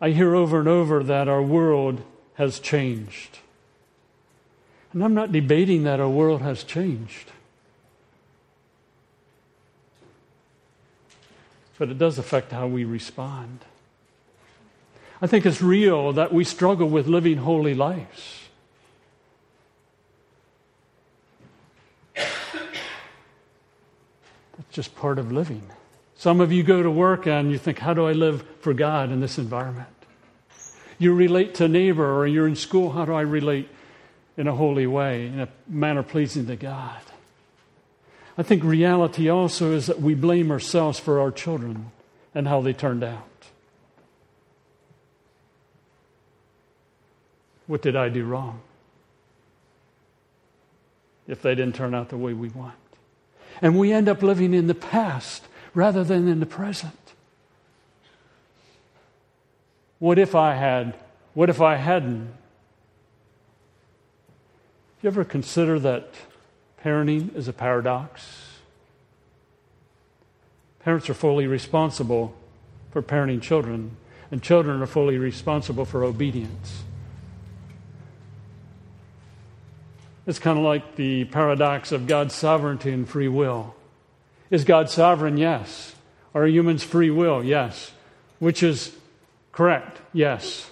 I 0.00 0.10
hear 0.10 0.34
over 0.34 0.58
and 0.58 0.68
over 0.68 1.04
that 1.04 1.28
our 1.28 1.42
world 1.42 2.00
has 2.34 2.58
changed. 2.58 3.38
And 4.94 5.04
I'm 5.04 5.14
not 5.14 5.30
debating 5.30 5.84
that 5.84 6.00
our 6.00 6.08
world 6.08 6.40
has 6.40 6.64
changed. 6.64 7.30
But 11.78 11.90
it 11.90 11.98
does 11.98 12.18
affect 12.18 12.52
how 12.52 12.66
we 12.66 12.84
respond. 12.84 13.64
I 15.22 15.28
think 15.28 15.46
it's 15.46 15.62
real 15.62 16.12
that 16.14 16.34
we 16.34 16.42
struggle 16.42 16.88
with 16.88 17.06
living 17.06 17.36
holy 17.36 17.74
lives. 17.74 18.40
That's 22.14 22.26
just 24.72 24.96
part 24.96 25.20
of 25.20 25.30
living. 25.30 25.62
Some 26.16 26.40
of 26.40 26.50
you 26.50 26.64
go 26.64 26.82
to 26.82 26.90
work 26.90 27.28
and 27.28 27.52
you 27.52 27.58
think, 27.58 27.78
how 27.78 27.94
do 27.94 28.06
I 28.06 28.12
live 28.12 28.44
for 28.60 28.74
God 28.74 29.12
in 29.12 29.20
this 29.20 29.38
environment? 29.38 29.88
You 30.98 31.14
relate 31.14 31.54
to 31.56 31.68
neighbor 31.68 32.16
or 32.16 32.26
you're 32.26 32.48
in 32.48 32.56
school, 32.56 32.90
how 32.90 33.04
do 33.04 33.12
I 33.12 33.20
relate 33.20 33.68
in 34.36 34.48
a 34.48 34.54
holy 34.54 34.88
way, 34.88 35.28
in 35.28 35.38
a 35.38 35.48
manner 35.68 36.02
pleasing 36.02 36.46
to 36.46 36.56
God? 36.56 37.00
I 38.36 38.42
think 38.42 38.64
reality 38.64 39.28
also 39.28 39.72
is 39.72 39.86
that 39.86 40.00
we 40.00 40.14
blame 40.14 40.50
ourselves 40.50 40.98
for 40.98 41.20
our 41.20 41.30
children 41.30 41.92
and 42.34 42.48
how 42.48 42.60
they 42.60 42.72
turned 42.72 43.04
out. 43.04 43.28
What 47.66 47.82
did 47.82 47.96
I 47.96 48.08
do 48.08 48.24
wrong? 48.24 48.60
If 51.26 51.42
they 51.42 51.54
didn't 51.54 51.74
turn 51.74 51.94
out 51.94 52.08
the 52.08 52.16
way 52.16 52.32
we 52.32 52.48
want. 52.48 52.74
And 53.60 53.78
we 53.78 53.92
end 53.92 54.08
up 54.08 54.22
living 54.22 54.54
in 54.54 54.66
the 54.66 54.74
past 54.74 55.44
rather 55.74 56.04
than 56.04 56.28
in 56.28 56.40
the 56.40 56.46
present. 56.46 56.98
What 59.98 60.18
if 60.18 60.34
I 60.34 60.54
had? 60.54 60.94
What 61.34 61.48
if 61.48 61.60
I 61.60 61.76
hadn't? 61.76 62.32
You 65.00 65.08
ever 65.08 65.24
consider 65.24 65.78
that 65.78 66.08
parenting 66.84 67.34
is 67.36 67.48
a 67.48 67.52
paradox? 67.52 68.48
Parents 70.80 71.08
are 71.08 71.14
fully 71.14 71.46
responsible 71.46 72.34
for 72.90 73.02
parenting 73.02 73.40
children, 73.40 73.96
and 74.30 74.42
children 74.42 74.82
are 74.82 74.86
fully 74.86 75.18
responsible 75.18 75.84
for 75.84 76.02
obedience. 76.04 76.81
It's 80.26 80.38
kind 80.38 80.58
of 80.58 80.64
like 80.64 80.96
the 80.96 81.24
paradox 81.24 81.90
of 81.90 82.06
God's 82.06 82.34
sovereignty 82.34 82.92
and 82.92 83.08
free 83.08 83.28
will. 83.28 83.74
Is 84.50 84.64
God 84.64 84.88
sovereign? 84.88 85.36
Yes. 85.36 85.94
Are 86.34 86.46
humans 86.46 86.84
free 86.84 87.10
will? 87.10 87.42
Yes. 87.42 87.92
Which 88.38 88.62
is 88.62 88.94
correct? 89.50 90.00
Yes. 90.12 90.70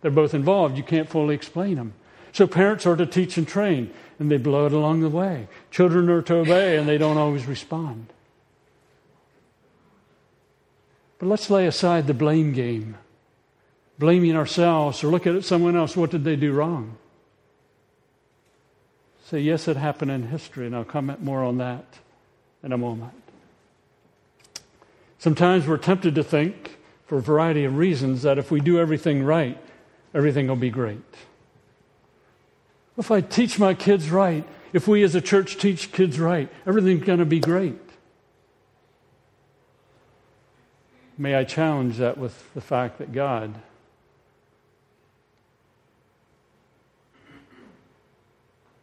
They're 0.00 0.10
both 0.10 0.34
involved. 0.34 0.76
You 0.76 0.82
can't 0.82 1.08
fully 1.08 1.34
explain 1.34 1.76
them. 1.76 1.94
So 2.32 2.46
parents 2.46 2.86
are 2.86 2.96
to 2.96 3.06
teach 3.06 3.36
and 3.38 3.46
train, 3.48 3.90
and 4.18 4.30
they 4.30 4.36
blow 4.36 4.66
it 4.66 4.72
along 4.72 5.00
the 5.00 5.08
way. 5.08 5.48
Children 5.70 6.08
are 6.10 6.22
to 6.22 6.36
obey, 6.36 6.76
and 6.76 6.88
they 6.88 6.98
don't 6.98 7.18
always 7.18 7.46
respond. 7.46 8.06
But 11.18 11.28
let's 11.28 11.50
lay 11.50 11.66
aside 11.66 12.06
the 12.06 12.14
blame 12.14 12.52
game, 12.52 12.96
blaming 13.98 14.36
ourselves 14.36 15.02
or 15.02 15.08
looking 15.08 15.36
at 15.36 15.44
someone 15.44 15.76
else. 15.76 15.96
What 15.96 16.10
did 16.10 16.24
they 16.24 16.36
do 16.36 16.52
wrong? 16.52 16.98
Say, 19.28 19.40
yes, 19.40 19.66
it 19.66 19.76
happened 19.76 20.12
in 20.12 20.28
history, 20.28 20.66
and 20.66 20.76
I'll 20.76 20.84
comment 20.84 21.20
more 21.20 21.42
on 21.42 21.58
that 21.58 21.84
in 22.62 22.72
a 22.72 22.78
moment. 22.78 23.12
Sometimes 25.18 25.66
we're 25.66 25.78
tempted 25.78 26.14
to 26.14 26.22
think, 26.22 26.78
for 27.06 27.18
a 27.18 27.22
variety 27.22 27.64
of 27.64 27.76
reasons, 27.76 28.22
that 28.22 28.38
if 28.38 28.52
we 28.52 28.60
do 28.60 28.78
everything 28.78 29.24
right, 29.24 29.60
everything 30.14 30.46
will 30.46 30.54
be 30.54 30.70
great. 30.70 31.02
If 32.96 33.10
I 33.10 33.20
teach 33.20 33.58
my 33.58 33.74
kids 33.74 34.10
right, 34.10 34.44
if 34.72 34.86
we 34.86 35.02
as 35.02 35.16
a 35.16 35.20
church 35.20 35.56
teach 35.56 35.90
kids 35.90 36.20
right, 36.20 36.48
everything's 36.64 37.02
going 37.02 37.18
to 37.18 37.24
be 37.24 37.40
great. 37.40 37.80
May 41.18 41.34
I 41.34 41.42
challenge 41.42 41.96
that 41.96 42.16
with 42.16 42.54
the 42.54 42.60
fact 42.60 42.98
that 42.98 43.12
God 43.12 43.56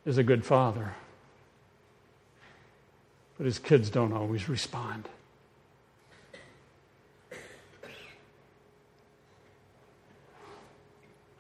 is 0.06 0.18
a 0.18 0.24
good 0.24 0.46
father, 0.46 0.96
but 3.38 3.46
his 3.46 3.60
kids 3.60 3.90
don't 3.90 4.14
always 4.14 4.50
respond. 4.50 5.08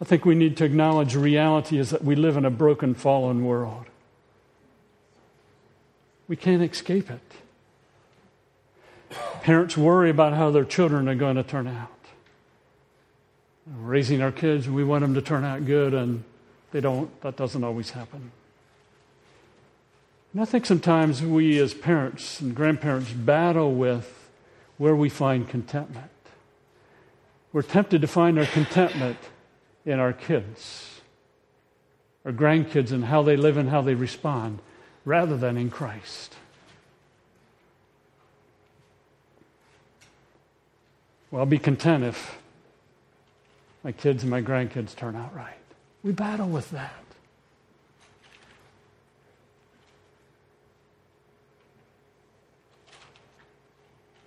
I 0.01 0.05
think 0.05 0.25
we 0.25 0.36
need 0.36 0.58
to 0.58 0.65
acknowledge 0.65 1.15
reality 1.15 1.77
is 1.77 1.91
that 1.91 2.03
we 2.03 2.15
live 2.15 2.36
in 2.36 2.43
a 2.43 2.50
broken, 2.50 2.93
fallen 2.93 3.46
world. 3.46 3.86
We 6.27 6.36
can't 6.36 6.62
escape 6.62 7.10
it. 7.10 7.22
Parents 9.43 9.77
worry 9.77 10.10
about 10.10 10.34
how 10.34 10.51
their 10.51 10.65
children 10.65 11.08
are 11.08 11.15
going 11.15 11.38
to 11.38 11.43
turn 11.43 11.67
out. 11.67 11.89
Raising 13.65 14.22
our 14.22 14.32
kids, 14.32 14.67
we 14.67 14.84
want 14.84 15.03
them 15.03 15.13
to 15.13 15.22
turn 15.22 15.46
out 15.46 15.65
good, 15.65 15.93
and 15.93 16.25
they 16.72 16.82
don't. 16.82 17.22
That 17.22 17.38
doesn't 17.38 17.63
always 17.63 17.91
happen. 17.91 18.32
And 20.34 20.42
I 20.42 20.46
think 20.46 20.66
sometimes 20.66 21.22
we 21.22 21.60
as 21.60 21.75
parents 21.75 22.42
and 22.42 22.56
grandparents 22.56 23.12
battle 23.12 23.74
with 23.74 24.30
where 24.78 24.96
we 24.96 25.08
find 25.08 25.48
contentment. 25.48 26.10
We're 27.52 27.62
tempted 27.62 28.02
to 28.02 28.08
find 28.08 28.40
our 28.40 28.48
contentment 28.48 29.20
in 29.86 30.00
our 30.00 30.12
kids, 30.12 31.02
our 32.25 32.32
grandkids, 32.32 32.92
and 32.92 33.06
how 33.06 33.22
they 33.22 33.36
live 33.36 33.58
and 33.58 33.70
how 33.70 33.82
they 33.82 33.94
respond, 33.94 34.58
rather 35.06 35.38
than 35.38 35.56
in 35.56 35.70
Christ. 35.70 36.36
Well, 41.30 41.42
I'll 41.42 41.46
be 41.46 41.60
content 41.60 42.04
if 42.06 42.40
my 43.84 43.92
kids 43.92 44.24
and 44.24 44.32
my 44.32 44.42
grandkids 44.42 44.96
turn 44.96 45.16
out 45.16 45.36
right. 45.36 45.54
We 46.04 46.12
battle 46.12 46.48
with 46.48 46.72
that. 46.72 47.02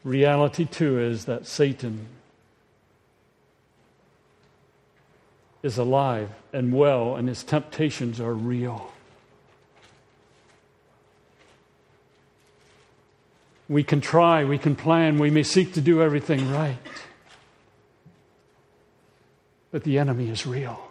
Reality, 0.06 0.66
too, 0.66 1.00
is 1.00 1.24
that 1.24 1.48
Satan 1.48 2.06
is 5.64 5.78
alive 5.78 6.30
and 6.52 6.72
well, 6.72 7.16
and 7.16 7.26
his 7.26 7.42
temptations 7.42 8.20
are 8.20 8.32
real. 8.32 8.92
We 13.68 13.82
can 13.82 14.00
try, 14.00 14.44
we 14.44 14.58
can 14.58 14.76
plan, 14.76 15.18
we 15.18 15.28
may 15.28 15.42
seek 15.42 15.72
to 15.72 15.80
do 15.80 16.00
everything 16.00 16.52
right. 16.52 16.78
But 19.72 19.82
the 19.82 19.98
enemy 19.98 20.28
is 20.28 20.46
real. 20.46 20.88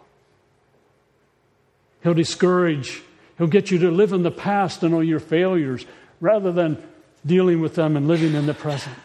He'll 2.02 2.12
discourage, 2.12 3.02
he'll 3.38 3.46
get 3.46 3.70
you 3.70 3.78
to 3.78 3.90
live 3.90 4.12
in 4.12 4.24
the 4.24 4.30
past 4.30 4.82
and 4.82 4.92
all 4.92 5.02
your 5.02 5.20
failures 5.20 5.86
rather 6.20 6.52
than 6.52 6.86
dealing 7.26 7.60
with 7.60 7.74
them 7.74 7.96
and 7.96 8.06
living 8.06 8.34
in 8.34 8.46
the 8.46 8.54
present. 8.54 8.96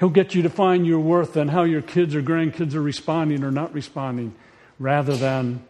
He'll 0.00 0.08
get 0.08 0.34
you 0.34 0.42
to 0.42 0.50
find 0.50 0.86
your 0.86 0.98
worth 0.98 1.36
and 1.36 1.50
how 1.50 1.62
your 1.62 1.82
kids 1.82 2.14
or 2.14 2.22
grandkids 2.22 2.74
are 2.74 2.82
responding 2.82 3.44
or 3.44 3.50
not 3.50 3.72
responding 3.72 4.34
rather 4.78 5.14
than 5.14 5.62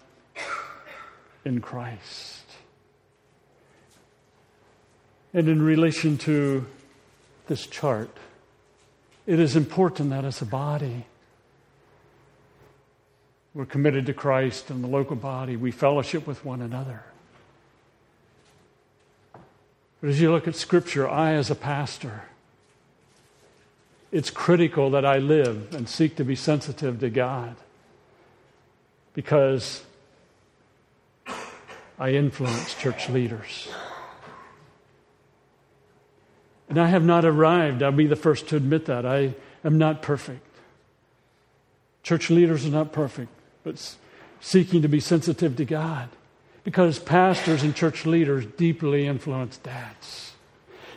in 1.44 1.60
Christ. 1.60 2.44
And 5.34 5.48
in 5.48 5.62
relation 5.62 6.16
to 6.18 6.66
this 7.46 7.66
chart, 7.66 8.10
it 9.26 9.38
is 9.38 9.56
important 9.56 10.10
that 10.10 10.24
as 10.24 10.40
a 10.42 10.46
body, 10.46 11.04
we're 13.52 13.66
committed 13.66 14.06
to 14.06 14.14
Christ 14.14 14.70
and 14.70 14.82
the 14.82 14.88
local 14.88 15.16
body. 15.16 15.56
We 15.56 15.72
fellowship 15.72 16.26
with 16.26 16.44
one 16.44 16.62
another. 16.62 17.02
But 20.00 20.10
as 20.10 20.20
you 20.20 20.30
look 20.30 20.48
at 20.48 20.54
Scripture, 20.54 21.08
I, 21.08 21.32
as 21.34 21.50
a 21.50 21.54
pastor, 21.54 22.22
it's 24.10 24.30
critical 24.30 24.90
that 24.90 25.04
I 25.04 25.18
live 25.18 25.74
and 25.74 25.88
seek 25.88 26.16
to 26.16 26.24
be 26.24 26.34
sensitive 26.34 27.00
to 27.00 27.10
God 27.10 27.56
because 29.14 29.82
I 31.98 32.12
influence 32.12 32.74
church 32.74 33.08
leaders. 33.10 33.68
And 36.68 36.80
I 36.80 36.86
have 36.86 37.04
not 37.04 37.24
arrived. 37.24 37.82
I'll 37.82 37.92
be 37.92 38.06
the 38.06 38.16
first 38.16 38.48
to 38.48 38.56
admit 38.56 38.86
that. 38.86 39.04
I 39.04 39.34
am 39.64 39.76
not 39.76 40.00
perfect. 40.00 40.46
Church 42.02 42.30
leaders 42.30 42.64
are 42.64 42.70
not 42.70 42.92
perfect, 42.92 43.30
but 43.64 43.96
seeking 44.40 44.80
to 44.80 44.88
be 44.88 45.00
sensitive 45.00 45.56
to 45.56 45.64
God 45.66 46.08
because 46.64 46.98
pastors 46.98 47.62
and 47.62 47.74
church 47.74 48.06
leaders 48.06 48.46
deeply 48.56 49.06
influence 49.06 49.56
dads. 49.58 50.32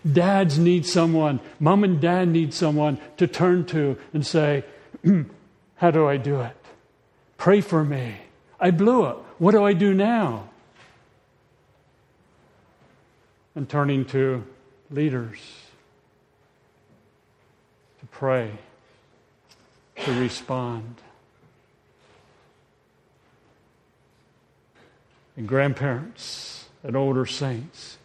Dads 0.09 0.59
need 0.59 0.85
someone, 0.85 1.39
mom 1.59 1.83
and 1.83 2.01
dad 2.01 2.27
need 2.27 2.53
someone 2.53 2.99
to 3.17 3.27
turn 3.27 3.65
to 3.67 3.97
and 4.13 4.25
say, 4.25 4.65
How 5.75 5.91
do 5.91 6.07
I 6.07 6.17
do 6.17 6.41
it? 6.41 6.55
Pray 7.37 7.61
for 7.61 7.83
me. 7.83 8.15
I 8.59 8.71
blew 8.71 9.05
it. 9.07 9.17
What 9.37 9.51
do 9.51 9.63
I 9.63 9.73
do 9.73 9.93
now? 9.93 10.49
And 13.55 13.67
turning 13.67 14.05
to 14.05 14.43
leaders 14.89 15.39
to 17.99 18.05
pray, 18.07 18.51
to 20.05 20.19
respond. 20.19 20.95
And 25.35 25.47
grandparents 25.47 26.65
and 26.83 26.95
older 26.95 27.25
saints 27.25 27.97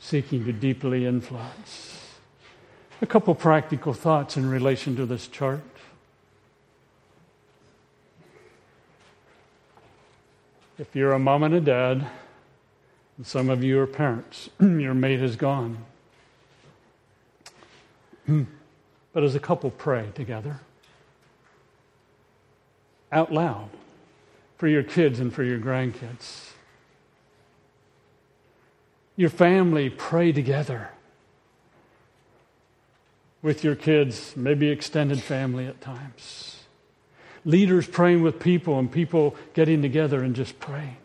seeking 0.00 0.44
to 0.44 0.52
deeply 0.52 1.06
influence. 1.06 1.98
A 3.00 3.06
couple 3.06 3.34
practical 3.34 3.92
thoughts 3.92 4.36
in 4.36 4.48
relation 4.48 4.96
to 4.96 5.06
this 5.06 5.28
chart. 5.28 5.62
If 10.78 10.96
you're 10.96 11.12
a 11.12 11.18
mom 11.18 11.44
and 11.44 11.54
a 11.54 11.60
dad, 11.60 12.06
and 13.16 13.26
some 13.26 13.50
of 13.50 13.62
you 13.62 13.78
are 13.78 13.86
parents, 13.86 14.50
your 14.60 14.94
mate 14.94 15.20
is 15.20 15.36
gone. 15.36 15.78
but 18.26 19.22
as 19.22 19.34
a 19.34 19.40
couple, 19.40 19.70
pray 19.70 20.08
together 20.14 20.60
out 23.12 23.32
loud 23.32 23.68
for 24.56 24.66
your 24.66 24.82
kids 24.82 25.20
and 25.20 25.32
for 25.32 25.44
your 25.44 25.58
grandkids. 25.58 26.51
Your 29.16 29.30
family, 29.30 29.90
pray 29.90 30.32
together 30.32 30.90
with 33.42 33.64
your 33.64 33.74
kids, 33.74 34.34
maybe 34.36 34.68
extended 34.70 35.20
family 35.20 35.66
at 35.66 35.80
times. 35.80 36.60
Leaders 37.44 37.86
praying 37.86 38.22
with 38.22 38.38
people 38.38 38.78
and 38.78 38.90
people 38.90 39.34
getting 39.52 39.82
together 39.82 40.22
and 40.22 40.34
just 40.34 40.58
praying. 40.60 40.96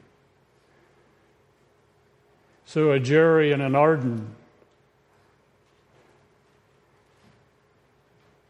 So 2.66 2.92
a 2.92 3.00
Jerry 3.00 3.52
and 3.52 3.62
an 3.62 3.76
Arden 3.76 4.36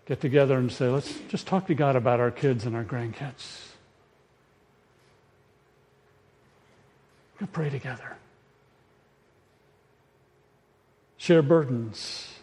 get 0.06 0.20
together 0.20 0.58
and 0.58 0.72
say, 0.72 0.88
let's 0.88 1.17
just 1.30 1.48
talk 1.48 1.67
to 1.67 1.76
God 1.76 1.96
about 1.96 2.20
our 2.20 2.32
kids 2.32 2.65
and 2.65 2.76
our 2.76 2.84
grandkids. 2.84 3.63
We'll 7.39 7.48
pray 7.48 7.70
together 7.70 8.17
share 11.17 11.41
burdens. 11.41 12.34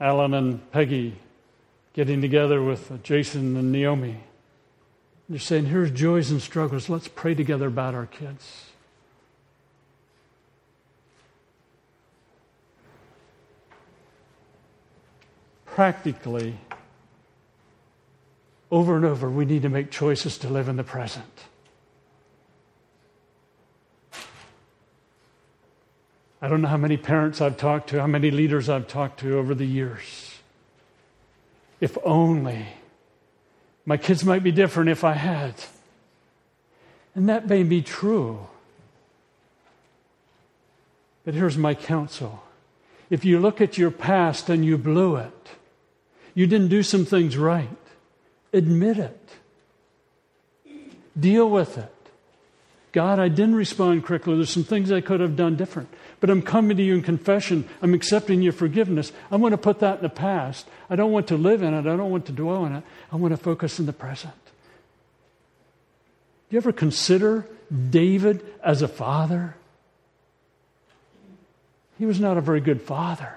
Alan 0.00 0.34
and 0.34 0.70
Peggy 0.70 1.16
getting 1.92 2.20
together 2.20 2.62
with 2.62 3.02
Jason 3.02 3.56
and 3.56 3.72
Naomi. 3.72 4.20
They're 5.28 5.38
saying, 5.38 5.66
here's 5.66 5.90
joys 5.90 6.30
and 6.30 6.40
struggles. 6.40 6.88
Let's 6.88 7.08
pray 7.08 7.34
together 7.34 7.66
about 7.66 7.94
our 7.94 8.06
kids. 8.06 8.66
Practically, 15.66 16.58
over 18.70 18.96
and 18.96 19.04
over, 19.04 19.28
we 19.28 19.44
need 19.44 19.62
to 19.62 19.68
make 19.68 19.90
choices 19.90 20.38
to 20.38 20.48
live 20.48 20.68
in 20.68 20.76
the 20.76 20.84
present. 20.84 21.47
I 26.40 26.48
don't 26.48 26.62
know 26.62 26.68
how 26.68 26.76
many 26.76 26.96
parents 26.96 27.40
I've 27.40 27.56
talked 27.56 27.90
to, 27.90 28.00
how 28.00 28.06
many 28.06 28.30
leaders 28.30 28.68
I've 28.68 28.86
talked 28.86 29.20
to 29.20 29.36
over 29.38 29.54
the 29.54 29.66
years. 29.66 30.36
If 31.80 31.98
only 32.04 32.66
my 33.84 33.96
kids 33.96 34.24
might 34.24 34.42
be 34.42 34.52
different 34.52 34.90
if 34.90 35.02
I 35.02 35.14
had. 35.14 35.54
And 37.14 37.28
that 37.28 37.48
may 37.48 37.62
be 37.62 37.80
true. 37.82 38.46
But 41.24 41.34
here's 41.34 41.56
my 41.58 41.74
counsel 41.74 42.42
if 43.10 43.24
you 43.24 43.40
look 43.40 43.62
at 43.62 43.78
your 43.78 43.90
past 43.90 44.50
and 44.50 44.64
you 44.64 44.76
blew 44.76 45.16
it, 45.16 45.48
you 46.34 46.46
didn't 46.46 46.68
do 46.68 46.82
some 46.82 47.06
things 47.06 47.36
right, 47.36 47.78
admit 48.52 48.98
it, 48.98 49.28
deal 51.18 51.48
with 51.48 51.78
it. 51.78 51.94
God, 52.92 53.18
I 53.18 53.28
didn't 53.28 53.54
respond 53.54 54.04
correctly. 54.04 54.36
There's 54.36 54.50
some 54.50 54.64
things 54.64 54.90
I 54.90 55.00
could 55.00 55.20
have 55.20 55.36
done 55.36 55.56
different. 55.56 55.88
But 56.20 56.30
I'm 56.30 56.42
coming 56.42 56.76
to 56.76 56.82
you 56.82 56.94
in 56.94 57.02
confession. 57.02 57.68
I'm 57.82 57.94
accepting 57.94 58.42
your 58.42 58.52
forgiveness. 58.52 59.12
I 59.30 59.36
want 59.36 59.52
to 59.52 59.58
put 59.58 59.80
that 59.80 59.98
in 59.98 60.02
the 60.02 60.08
past. 60.08 60.66
I 60.88 60.96
don't 60.96 61.12
want 61.12 61.28
to 61.28 61.36
live 61.36 61.62
in 61.62 61.74
it. 61.74 61.80
I 61.80 61.96
don't 61.96 62.10
want 62.10 62.26
to 62.26 62.32
dwell 62.32 62.64
in 62.64 62.74
it. 62.74 62.84
I 63.12 63.16
want 63.16 63.32
to 63.32 63.36
focus 63.36 63.78
in 63.78 63.86
the 63.86 63.92
present. 63.92 64.34
Do 66.48 66.54
you 66.54 66.58
ever 66.58 66.72
consider 66.72 67.46
David 67.90 68.44
as 68.64 68.80
a 68.80 68.88
father? 68.88 69.54
He 71.98 72.06
was 72.06 72.18
not 72.18 72.38
a 72.38 72.40
very 72.40 72.60
good 72.60 72.80
father. 72.80 73.36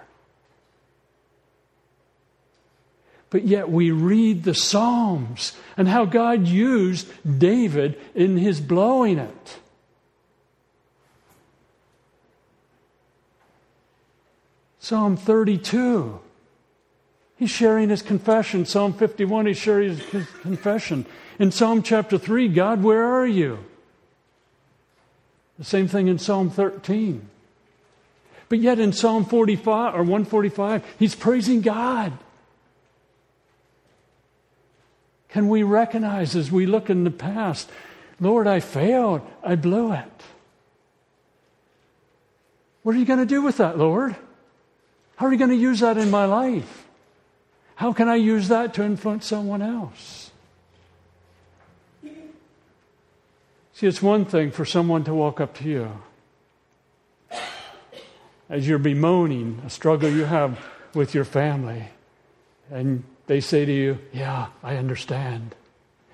But 3.32 3.48
yet 3.48 3.70
we 3.72 3.91
read 3.91 4.44
the 4.44 4.54
Psalms 4.54 5.54
and 5.78 5.88
how 5.88 6.06
God 6.06 6.48
used 6.48 7.08
David 7.39 8.00
in 8.13 8.38
his 8.38 8.60
blowing 8.60 9.17
it. 9.17 9.58
Psalm 14.80 15.15
32. 15.15 16.20
He's 17.38 17.50
sharing 17.50 17.89
his 17.89 18.02
confession. 18.02 18.65
Psalm 18.65 18.94
51, 18.94 19.46
he's 19.46 19.58
sharing 19.58 19.96
his 19.96 20.28
confession. 20.41 21.06
In 21.39 21.52
Psalm 21.52 21.82
chapter 21.82 22.17
3, 22.17 22.50
God, 22.50 22.84
where 22.84 23.04
are 23.04 23.26
you? 23.26 23.60
The 25.58 25.63
same 25.63 25.88
thing 25.88 26.08
in 26.08 26.20
Psalm 26.20 26.50
13. 26.50 27.30
But 28.50 28.60
yet 28.60 28.78
in 28.78 28.91
Psalm 28.91 29.24
45 29.24 29.96
or 29.96 30.00
145, 30.00 30.84
he's 31.00 31.15
praising 31.15 31.62
God. 31.62 32.12
Can 35.32 35.48
we 35.48 35.63
recognize 35.63 36.36
as 36.36 36.52
we 36.52 36.65
look 36.65 36.89
in 36.89 37.04
the 37.04 37.12
past, 37.12 37.70
Lord, 38.20 38.48
I 38.48 38.60
failed, 38.60 39.22
I 39.44 39.56
blew 39.56 39.94
it? 39.94 40.24
What 42.84 42.96
are 42.96 43.00
you 43.00 43.06
going 43.06 43.20
to 43.20 43.26
do 43.26 43.41
with 43.41 43.58
that, 43.58 43.78
Lord? 43.78 44.15
How 45.15 45.28
are 45.28 45.32
you 45.32 45.38
going 45.38 45.52
to 45.52 45.56
use 45.56 45.80
that 45.80 45.98
in 45.98 46.12
my 46.12 46.26
life? 46.26 46.88
How 47.76 47.94
can 47.94 48.10
I 48.10 48.15
use 48.15 48.50
that 48.50 48.74
to 48.76 48.84
influence 48.84 49.26
someone 49.26 49.62
else? 49.62 50.32
See, 53.74 53.88
it's 53.88 54.02
one 54.02 54.26
thing 54.26 54.52
for 54.52 54.65
someone 54.65 55.04
to 55.06 55.13
walk 55.13 55.39
up 55.39 55.56
to 55.60 55.63
you 55.63 55.91
as 58.50 58.67
you're 58.67 58.78
bemoaning 58.78 59.62
a 59.65 59.70
struggle 59.70 60.10
you 60.10 60.26
have 60.26 60.60
with 60.94 61.15
your 61.15 61.24
family, 61.24 61.88
and 62.70 63.04
they 63.28 63.42
say 63.42 63.66
to 63.66 63.72
you, 63.72 64.00
Yeah, 64.14 64.48
I 64.64 64.78
understand. 64.78 65.56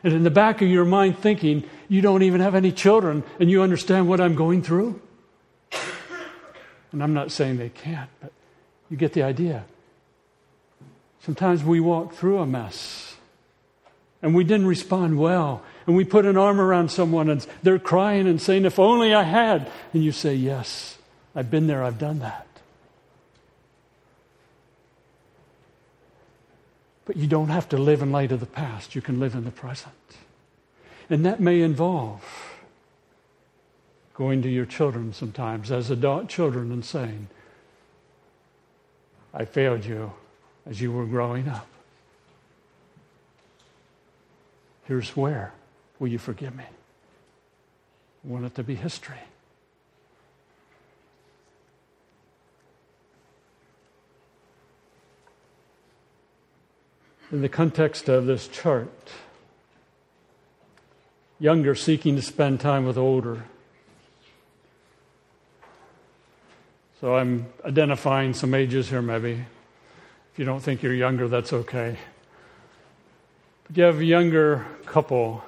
And 0.03 0.13
in 0.13 0.23
the 0.23 0.31
back 0.31 0.61
of 0.61 0.67
your 0.67 0.85
mind, 0.85 1.17
thinking, 1.19 1.63
You 1.87 2.01
don't 2.01 2.23
even 2.23 2.41
have 2.41 2.55
any 2.55 2.71
children, 2.71 3.23
and 3.39 3.49
you 3.49 3.61
understand 3.61 4.07
what 4.07 4.21
I'm 4.21 4.35
going 4.35 4.61
through? 4.61 5.01
And 6.91 7.03
I'm 7.03 7.13
not 7.13 7.31
saying 7.31 7.57
they 7.57 7.69
can't, 7.69 8.09
but 8.21 8.31
you 8.89 8.97
get 8.97 9.13
the 9.13 9.23
idea. 9.23 9.65
Sometimes 11.19 11.63
we 11.63 11.79
walk 11.79 12.13
through 12.13 12.39
a 12.39 12.45
mess 12.45 13.17
and 14.21 14.33
we 14.33 14.43
didn't 14.43 14.67
respond 14.67 15.19
well. 15.19 15.61
And 15.85 15.95
we 15.95 16.05
put 16.05 16.25
an 16.25 16.37
arm 16.37 16.59
around 16.59 16.89
someone 16.89 17.29
and 17.29 17.45
they're 17.63 17.79
crying 17.79 18.27
and 18.27 18.41
saying, 18.41 18.65
If 18.65 18.79
only 18.79 19.13
I 19.13 19.23
had. 19.23 19.69
And 19.93 20.03
you 20.03 20.11
say, 20.11 20.35
Yes, 20.35 20.97
I've 21.35 21.51
been 21.51 21.67
there, 21.67 21.83
I've 21.83 21.99
done 21.99 22.19
that. 22.19 22.46
But 27.07 27.15
you 27.15 27.25
don't 27.25 27.47
have 27.47 27.69
to 27.69 27.77
live 27.77 28.01
in 28.01 28.11
light 28.11 28.33
of 28.33 28.41
the 28.41 28.45
past, 28.45 28.93
you 28.93 29.01
can 29.01 29.17
live 29.17 29.33
in 29.33 29.45
the 29.45 29.51
present. 29.51 29.93
And 31.09 31.25
that 31.25 31.39
may 31.39 31.61
involve 31.61 32.21
going 34.13 34.41
to 34.41 34.49
your 34.49 34.65
children 34.65 35.13
sometimes 35.13 35.71
as 35.71 35.89
adult 35.89 36.27
children 36.27 36.69
and 36.69 36.83
saying, 36.83 37.29
I 39.33 39.45
failed 39.45 39.85
you 39.85 40.11
as 40.65 40.81
you 40.81 40.91
were 40.91 41.05
growing 41.05 41.47
up. 41.47 41.67
Here's 44.83 45.15
where. 45.15 45.53
Will 45.99 46.09
you 46.09 46.17
forgive 46.17 46.55
me? 46.55 46.63
I 46.65 48.27
want 48.27 48.45
it 48.45 48.55
to 48.55 48.63
be 48.63 48.75
history. 48.75 49.15
In 57.31 57.41
the 57.41 57.49
context 57.49 58.07
of 58.07 58.25
this 58.25 58.47
chart. 58.47 59.11
Younger 61.39 61.75
seeking 61.75 62.15
to 62.15 62.21
spend 62.21 62.59
time 62.59 62.85
with 62.85 62.97
older. 62.97 63.43
So 66.99 67.15
I'm 67.15 67.47
identifying 67.63 68.33
some 68.33 68.53
ages 68.53 68.89
here, 68.89 69.01
maybe. 69.01 69.45
If 70.33 70.39
you 70.39 70.45
don't 70.45 70.61
think 70.61 70.81
you're 70.81 70.93
younger, 70.93 71.27
that's 71.27 71.53
okay. 71.53 71.97
But 73.67 73.77
you 73.77 73.83
have 73.83 73.99
a 73.99 74.05
younger 74.05 74.65
couple 74.85 75.43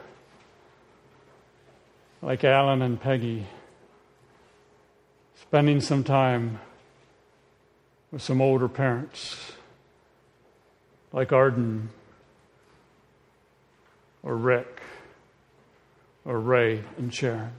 like 2.22 2.44
Alan 2.44 2.82
and 2.82 3.00
Peggy 3.00 3.48
spending 5.42 5.80
some 5.80 6.04
time 6.04 6.60
with 8.12 8.22
some 8.22 8.42
older 8.42 8.68
parents 8.68 9.54
like 11.12 11.32
Arden 11.32 11.90
or 14.24 14.36
Rick 14.36 14.82
or 16.26 16.40
Ray 16.40 16.84
and 16.98 17.14
Sharon. 17.14 17.52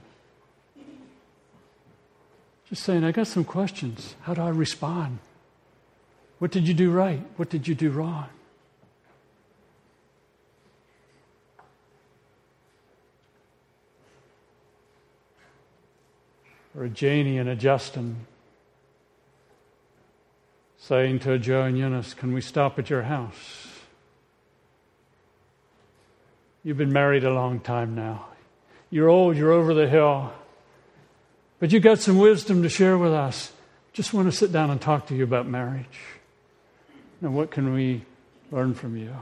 Just 2.69 2.83
saying, 2.83 3.03
I 3.03 3.11
got 3.11 3.27
some 3.27 3.43
questions. 3.43 4.15
How 4.21 4.33
do 4.33 4.41
I 4.41 4.49
respond? 4.49 5.19
What 6.39 6.51
did 6.51 6.67
you 6.67 6.73
do 6.73 6.89
right? 6.89 7.21
What 7.35 7.49
did 7.49 7.67
you 7.67 7.75
do 7.75 7.89
wrong? 7.89 8.29
Or 16.73 16.85
a 16.85 16.89
Janie 16.89 17.37
and 17.37 17.49
a 17.49 17.55
Justin 17.55 18.25
saying 20.81 21.19
to 21.19 21.37
Joe 21.37 21.61
and 21.61 21.77
Eunice, 21.77 22.13
Can 22.13 22.33
we 22.33 22.41
stop 22.41 22.77
at 22.79 22.89
your 22.89 23.03
house? 23.03 23.67
You've 26.63 26.77
been 26.77 26.91
married 26.91 27.23
a 27.23 27.33
long 27.33 27.59
time 27.59 27.95
now. 27.95 28.27
You're 28.89 29.07
old, 29.07 29.37
you're 29.37 29.51
over 29.51 29.73
the 29.73 29.87
hill, 29.87 30.33
but 31.59 31.71
you've 31.71 31.83
got 31.83 31.99
some 31.99 32.17
wisdom 32.17 32.63
to 32.63 32.69
share 32.69 32.97
with 32.97 33.13
us. 33.13 33.51
Just 33.93 34.13
want 34.13 34.29
to 34.29 34.35
sit 34.35 34.51
down 34.51 34.69
and 34.69 34.81
talk 34.81 35.07
to 35.07 35.15
you 35.15 35.23
about 35.23 35.47
marriage. 35.47 35.99
And 37.21 37.35
what 37.35 37.51
can 37.51 37.73
we 37.73 38.03
learn 38.51 38.73
from 38.73 38.97
you? 38.97 39.15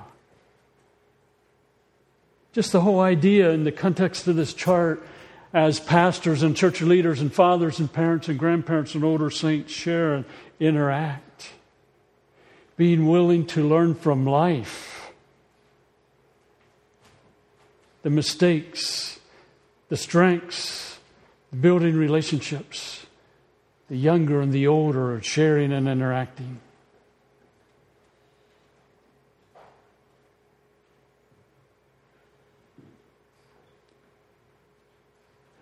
Just 2.53 2.71
the 2.71 2.81
whole 2.81 2.99
idea 2.99 3.51
in 3.51 3.63
the 3.63 3.71
context 3.71 4.27
of 4.27 4.35
this 4.35 4.53
chart 4.53 5.05
as 5.53 5.79
pastors 5.79 6.43
and 6.43 6.55
church 6.55 6.81
leaders 6.81 7.21
and 7.21 7.33
fathers 7.33 7.79
and 7.79 7.91
parents 7.91 8.27
and 8.27 8.37
grandparents 8.37 8.93
and 8.95 9.03
older 9.03 9.29
saints 9.29 9.73
share 9.73 10.13
and 10.13 10.25
interact 10.59 11.51
being 12.79 13.07
willing 13.07 13.45
to 13.45 13.67
learn 13.67 13.93
from 13.93 14.25
life. 14.25 15.11
The 18.03 18.09
mistakes, 18.09 19.19
the 19.89 19.97
strengths, 19.97 20.97
building 21.59 21.97
relationships, 21.97 23.05
the 23.89 23.97
younger 23.97 24.39
and 24.39 24.53
the 24.53 24.65
older 24.65 25.21
sharing 25.21 25.73
and 25.73 25.89
interacting. 25.89 26.61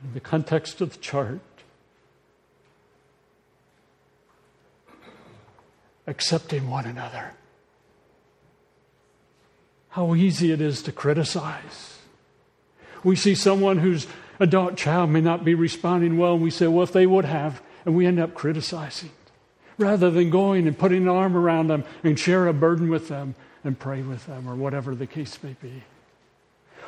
In 0.07 0.13
the 0.13 0.19
context 0.21 0.79
of 0.79 0.93
the 0.93 0.99
chart, 0.99 1.41
accepting 6.07 6.69
one 6.69 6.85
another. 6.85 7.33
How 9.89 10.15
easy 10.15 10.53
it 10.53 10.61
is 10.61 10.81
to 10.83 10.93
criticize. 10.93 11.97
We 13.03 13.17
see 13.17 13.35
someone 13.35 13.79
whose 13.79 14.07
adult 14.39 14.77
child 14.77 15.09
may 15.09 15.19
not 15.19 15.43
be 15.43 15.55
responding 15.55 16.17
well, 16.17 16.35
and 16.35 16.41
we 16.41 16.51
say, 16.51 16.67
well, 16.67 16.83
if 16.83 16.93
they 16.93 17.05
would 17.05 17.25
have, 17.25 17.61
and 17.85 17.93
we 17.93 18.05
end 18.05 18.19
up 18.19 18.33
criticizing 18.33 19.11
rather 19.77 20.09
than 20.09 20.29
going 20.29 20.67
and 20.67 20.77
putting 20.77 21.03
an 21.03 21.09
arm 21.09 21.35
around 21.35 21.67
them 21.67 21.83
and 22.03 22.17
share 22.17 22.47
a 22.47 22.53
burden 22.53 22.89
with 22.89 23.09
them 23.09 23.35
and 23.65 23.77
pray 23.77 24.01
with 24.01 24.25
them 24.25 24.47
or 24.47 24.55
whatever 24.55 24.95
the 24.95 25.05
case 25.05 25.37
may 25.43 25.55
be. 25.61 25.83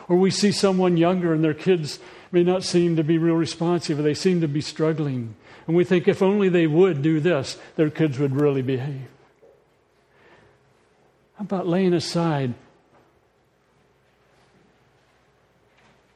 Or 0.07 0.15
we 0.15 0.31
see 0.31 0.51
someone 0.51 0.97
younger 0.97 1.33
and 1.33 1.43
their 1.43 1.53
kids 1.53 1.99
may 2.31 2.43
not 2.43 2.63
seem 2.63 2.95
to 2.95 3.03
be 3.03 3.17
real 3.17 3.35
responsive 3.35 3.99
or 3.99 4.01
they 4.01 4.13
seem 4.13 4.41
to 4.41 4.47
be 4.47 4.61
struggling. 4.61 5.35
And 5.67 5.75
we 5.75 5.83
think 5.83 6.07
if 6.07 6.21
only 6.21 6.49
they 6.49 6.67
would 6.67 7.01
do 7.01 7.19
this, 7.19 7.57
their 7.75 7.89
kids 7.89 8.19
would 8.19 8.35
really 8.35 8.61
behave. 8.61 9.07
How 11.35 11.43
about 11.43 11.67
laying 11.67 11.93
aside 11.93 12.53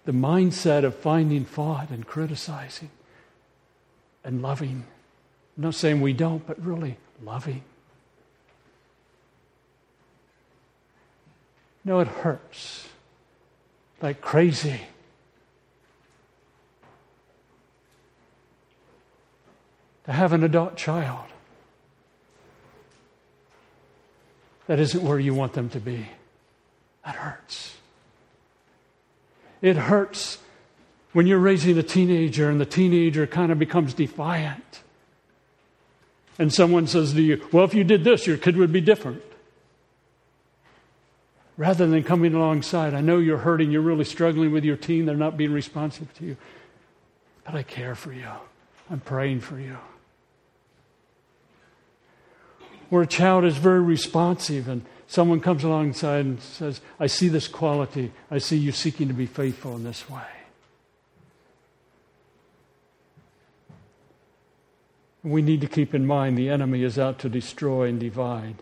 the 0.05 0.11
mindset 0.11 0.83
of 0.83 0.95
finding 0.95 1.45
fault 1.45 1.89
and 1.89 2.05
criticizing 2.05 2.89
and 4.23 4.41
loving? 4.41 4.85
I'm 5.57 5.63
not 5.63 5.75
saying 5.75 6.01
we 6.01 6.13
don't, 6.13 6.45
but 6.45 6.63
really 6.63 6.97
loving. 7.23 7.63
No, 11.85 11.99
it 11.99 12.07
hurts 12.07 12.87
like 14.01 14.21
crazy. 14.21 14.81
To 20.05 20.11
have 20.11 20.33
an 20.33 20.43
adult 20.43 20.75
child 20.75 21.25
that 24.67 24.79
isn't 24.79 25.03
where 25.03 25.19
you 25.19 25.33
want 25.33 25.53
them 25.53 25.69
to 25.69 25.79
be. 25.79 26.07
That 27.05 27.15
hurts. 27.15 27.77
It 29.61 29.75
hurts 29.75 30.39
when 31.13 31.27
you're 31.27 31.39
raising 31.39 31.77
a 31.77 31.83
teenager 31.83 32.49
and 32.49 32.59
the 32.59 32.65
teenager 32.65 33.27
kind 33.27 33.51
of 33.51 33.59
becomes 33.59 33.93
defiant. 33.93 34.81
And 36.39 36.51
someone 36.51 36.87
says 36.87 37.13
to 37.13 37.21
you, 37.21 37.45
Well, 37.51 37.63
if 37.63 37.73
you 37.73 37.83
did 37.83 38.03
this, 38.03 38.25
your 38.25 38.37
kid 38.37 38.57
would 38.57 38.73
be 38.73 38.81
different 38.81 39.21
rather 41.57 41.85
than 41.85 42.03
coming 42.03 42.33
alongside. 42.33 42.93
I 42.93 43.01
know 43.01 43.19
you're 43.19 43.37
hurting, 43.37 43.71
you're 43.71 43.81
really 43.81 44.05
struggling 44.05 44.51
with 44.51 44.63
your 44.63 44.75
teen, 44.75 45.05
they're 45.05 45.15
not 45.15 45.37
being 45.37 45.53
responsive 45.53 46.13
to 46.15 46.25
you. 46.25 46.37
But 47.45 47.55
I 47.55 47.63
care 47.63 47.95
for 47.95 48.11
you, 48.11 48.29
I'm 48.89 48.99
praying 48.99 49.41
for 49.41 49.59
you. 49.59 49.77
Where 52.93 53.01
a 53.01 53.07
child 53.07 53.43
is 53.43 53.57
very 53.57 53.81
responsive 53.81 54.67
and 54.67 54.85
someone 55.07 55.39
comes 55.39 55.63
alongside 55.63 56.25
and 56.25 56.39
says, 56.39 56.79
I 56.99 57.07
see 57.07 57.27
this 57.27 57.47
quality, 57.47 58.11
I 58.29 58.37
see 58.37 58.55
you 58.55 58.71
seeking 58.71 59.07
to 59.07 59.15
be 59.15 59.25
faithful 59.25 59.75
in 59.75 59.83
this 59.83 60.07
way. 60.07 60.21
We 65.23 65.41
need 65.41 65.61
to 65.61 65.67
keep 65.67 65.95
in 65.95 66.05
mind 66.05 66.37
the 66.37 66.51
enemy 66.51 66.83
is 66.83 66.99
out 66.99 67.17
to 67.21 67.29
destroy 67.29 67.87
and 67.87 67.99
divide 67.99 68.61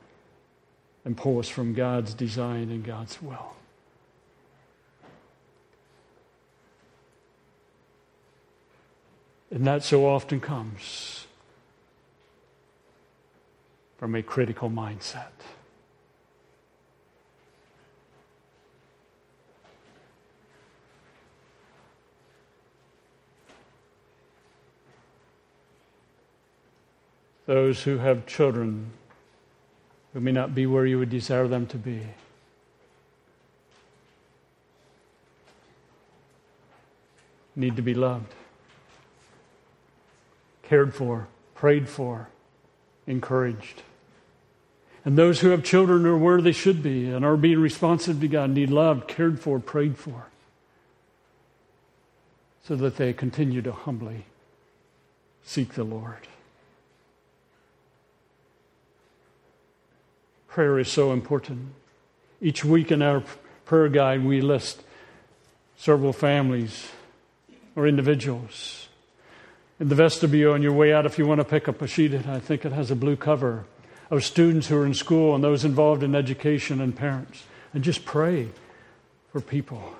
and 1.03 1.17
pull 1.17 1.37
us 1.37 1.49
from 1.49 1.73
God's 1.73 2.13
design 2.13 2.71
and 2.71 2.85
God's 2.85 3.21
will. 3.21 3.53
And 9.51 9.67
that 9.67 9.83
so 9.83 10.07
often 10.07 10.39
comes 10.39 11.27
from 14.01 14.15
a 14.15 14.23
critical 14.23 14.67
mindset. 14.67 15.29
Those 27.45 27.83
who 27.83 27.99
have 27.99 28.25
children 28.25 28.89
who 30.13 30.19
may 30.19 30.31
not 30.31 30.55
be 30.55 30.65
where 30.65 30.87
you 30.87 30.97
would 30.97 31.11
desire 31.11 31.47
them 31.47 31.67
to 31.67 31.77
be. 31.77 32.01
Need 37.55 37.75
to 37.75 37.83
be 37.83 37.93
loved, 37.93 38.33
cared 40.63 40.95
for, 40.95 41.27
prayed 41.53 41.87
for, 41.87 42.29
encouraged. 43.05 43.83
And 45.03 45.17
those 45.17 45.39
who 45.39 45.49
have 45.49 45.63
children 45.63 46.05
are 46.05 46.17
where 46.17 46.41
they 46.41 46.51
should 46.51 46.83
be 46.83 47.09
and 47.09 47.25
are 47.25 47.37
being 47.37 47.59
responsive 47.59 48.19
to 48.21 48.27
God 48.27 48.51
need 48.51 48.69
loved, 48.69 49.07
cared 49.07 49.39
for, 49.39 49.59
prayed 49.59 49.97
for, 49.97 50.27
so 52.63 52.75
that 52.75 52.97
they 52.97 53.11
continue 53.11 53.61
to 53.63 53.71
humbly 53.71 54.25
seek 55.43 55.73
the 55.73 55.83
Lord. 55.83 56.27
Prayer 60.47 60.77
is 60.77 60.91
so 60.91 61.13
important. 61.13 61.69
Each 62.39 62.63
week 62.63 62.91
in 62.91 63.01
our 63.01 63.23
prayer 63.65 63.89
guide, 63.89 64.23
we 64.23 64.41
list 64.41 64.83
several 65.77 66.13
families 66.13 66.89
or 67.75 67.87
individuals. 67.87 68.87
In 69.79 69.89
the 69.89 69.95
vestibule 69.95 70.53
on 70.53 70.61
your 70.61 70.73
way 70.73 70.93
out, 70.93 71.07
if 71.07 71.17
you 71.17 71.25
want 71.25 71.39
to 71.39 71.45
pick 71.45 71.67
up 71.67 71.81
a 71.81 71.87
sheet, 71.87 72.13
I 72.27 72.39
think 72.39 72.65
it 72.65 72.71
has 72.71 72.91
a 72.91 72.95
blue 72.95 73.15
cover 73.15 73.65
of 74.11 74.25
students 74.25 74.67
who 74.67 74.77
are 74.77 74.85
in 74.85 74.93
school 74.93 75.33
and 75.33 75.43
those 75.43 75.63
involved 75.63 76.03
in 76.03 76.13
education 76.13 76.81
and 76.81 76.95
parents. 76.95 77.45
And 77.73 77.83
just 77.83 78.03
pray 78.03 78.49
for 79.31 79.39
people 79.39 79.95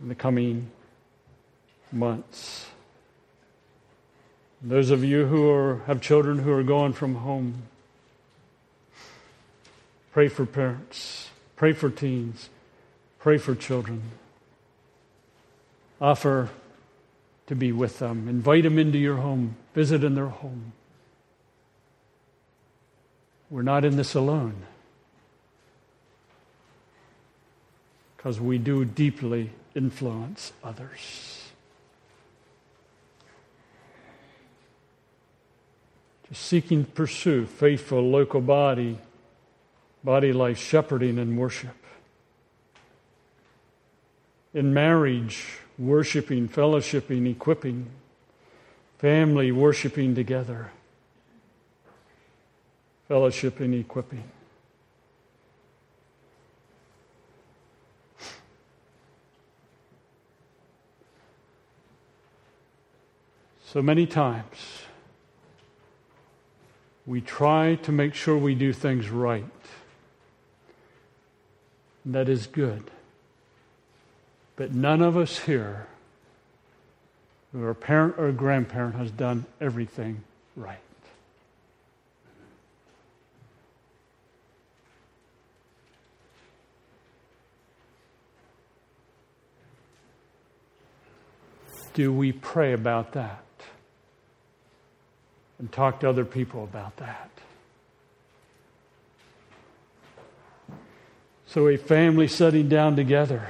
in 0.00 0.08
the 0.08 0.16
coming 0.16 0.70
months. 1.92 2.66
Those 4.60 4.90
of 4.90 5.04
you 5.04 5.26
who 5.26 5.48
are, 5.48 5.82
have 5.86 6.00
children 6.00 6.40
who 6.40 6.50
are 6.50 6.64
going 6.64 6.92
from 6.92 7.14
home, 7.14 7.62
pray 10.12 10.26
for 10.26 10.44
parents, 10.44 11.30
pray 11.54 11.72
for 11.72 11.90
teens, 11.90 12.50
pray 13.20 13.38
for 13.38 13.54
children. 13.54 14.02
Offer 16.00 16.50
to 17.46 17.54
be 17.54 17.70
with 17.70 18.00
them, 18.00 18.28
invite 18.28 18.64
them 18.64 18.80
into 18.80 18.98
your 18.98 19.16
home, 19.16 19.54
visit 19.74 20.02
in 20.02 20.16
their 20.16 20.26
home. 20.26 20.72
We're 23.50 23.62
not 23.62 23.84
in 23.84 23.96
this 23.96 24.14
alone 24.14 24.54
because 28.16 28.40
we 28.40 28.58
do 28.58 28.84
deeply 28.84 29.50
influence 29.74 30.52
others. 30.62 31.38
to 36.28 36.34
seeking 36.34 36.84
to 36.84 36.90
pursue 36.90 37.46
faithful 37.46 38.02
local 38.02 38.40
body, 38.40 38.98
body 40.04 40.32
life, 40.32 40.58
shepherding 40.58 41.18
and 41.18 41.38
worship. 41.38 41.74
In 44.52 44.74
marriage, 44.74 45.44
worshiping, 45.78 46.48
fellowshipping, 46.48 47.30
equipping, 47.30 47.86
family 48.98 49.52
worshiping 49.52 50.14
together, 50.14 50.70
fellowshipping, 53.08 53.78
equipping. 53.80 54.24
So 63.64 63.82
many 63.82 64.06
times, 64.06 64.56
we 67.06 67.20
try 67.20 67.74
to 67.82 67.92
make 67.92 68.14
sure 68.14 68.36
we 68.36 68.54
do 68.54 68.72
things 68.72 69.10
right. 69.10 69.44
And 72.04 72.14
That 72.14 72.28
is 72.28 72.46
good. 72.46 72.90
But 74.56 74.74
none 74.74 75.02
of 75.02 75.16
us 75.16 75.40
here, 75.40 75.86
are 77.54 77.70
a 77.70 77.74
parent 77.74 78.14
or 78.18 78.28
a 78.28 78.32
grandparent, 78.32 78.94
has 78.94 79.10
done 79.10 79.44
everything 79.60 80.22
right. 80.56 80.87
Do 91.98 92.12
we 92.12 92.30
pray 92.30 92.72
about 92.72 93.14
that? 93.14 93.42
and 95.58 95.72
talk 95.72 95.98
to 95.98 96.08
other 96.08 96.24
people 96.24 96.62
about 96.62 96.96
that. 96.98 97.28
So, 101.48 101.66
a 101.66 101.76
family 101.76 102.28
sitting 102.28 102.68
down 102.68 102.94
together, 102.94 103.48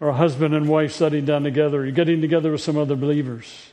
or 0.00 0.08
a 0.08 0.14
husband 0.14 0.54
and 0.54 0.66
wife 0.66 0.92
sitting 0.92 1.26
down 1.26 1.42
together, 1.42 1.84
or 1.84 1.90
getting 1.90 2.22
together 2.22 2.52
with 2.52 2.62
some 2.62 2.78
other 2.78 2.96
believers. 2.96 3.66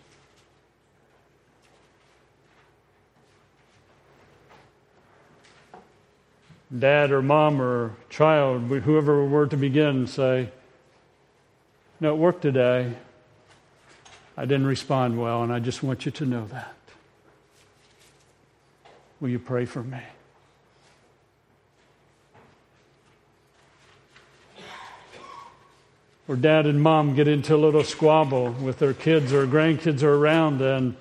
Dad 6.77 7.11
or 7.11 7.21
mom 7.21 7.61
or 7.61 7.95
child, 8.09 8.63
whoever 8.63 9.23
were 9.23 9.47
to 9.47 9.55
begin, 9.55 10.05
say, 10.05 10.49
No, 12.01 12.09
at 12.09 12.17
work 12.17 12.41
today, 12.41 12.97
I 14.37 14.45
didn't 14.45 14.67
respond 14.67 15.19
well, 15.19 15.41
and 15.41 15.51
I 15.51 15.59
just 15.59 15.81
want 15.81 16.05
you 16.05 16.11
to 16.11 16.25
know 16.25 16.45
that. 16.45 16.75
Will 19.19 19.29
you 19.29 19.39
pray 19.39 19.65
for 19.65 19.81
me? 19.81 19.99
Or 26.27 26.35
dad 26.35 26.67
and 26.67 26.81
mom 26.81 27.15
get 27.15 27.27
into 27.27 27.55
a 27.55 27.57
little 27.57 27.83
squabble 27.83 28.51
with 28.51 28.77
their 28.77 28.93
kids 28.93 29.33
or 29.33 29.47
grandkids 29.47 30.03
are 30.03 30.13
around, 30.13 30.61
and 30.61 30.95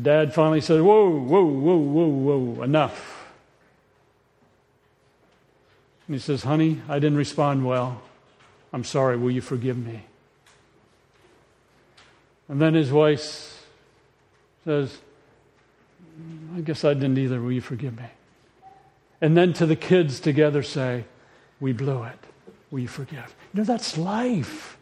dad 0.00 0.34
finally 0.34 0.62
says, 0.62 0.80
Whoa, 0.80 1.08
whoa, 1.08 1.44
whoa, 1.44 1.76
whoa, 1.76 2.06
whoa, 2.06 2.62
enough. 2.62 3.28
And 6.08 6.16
he 6.16 6.20
says, 6.20 6.42
Honey, 6.42 6.80
I 6.88 6.94
didn't 6.94 7.18
respond 7.18 7.64
well. 7.64 8.02
I'm 8.72 8.82
sorry. 8.82 9.16
Will 9.16 9.30
you 9.30 9.42
forgive 9.42 9.76
me? 9.76 10.06
And 12.52 12.60
then 12.60 12.74
his 12.74 12.92
wife 12.92 13.66
says, 14.66 14.98
I 16.54 16.60
guess 16.60 16.84
I 16.84 16.92
didn't 16.92 17.16
either. 17.16 17.40
Will 17.40 17.52
you 17.52 17.62
forgive 17.62 17.96
me? 17.96 18.04
And 19.22 19.34
then 19.34 19.54
to 19.54 19.64
the 19.64 19.74
kids 19.74 20.20
together 20.20 20.62
say, 20.62 21.06
We 21.60 21.72
blew 21.72 22.02
it. 22.02 22.18
Will 22.70 22.80
you 22.80 22.88
forgive? 22.88 23.34
You 23.54 23.60
know, 23.60 23.64
that's 23.64 23.96
life. 23.96 24.76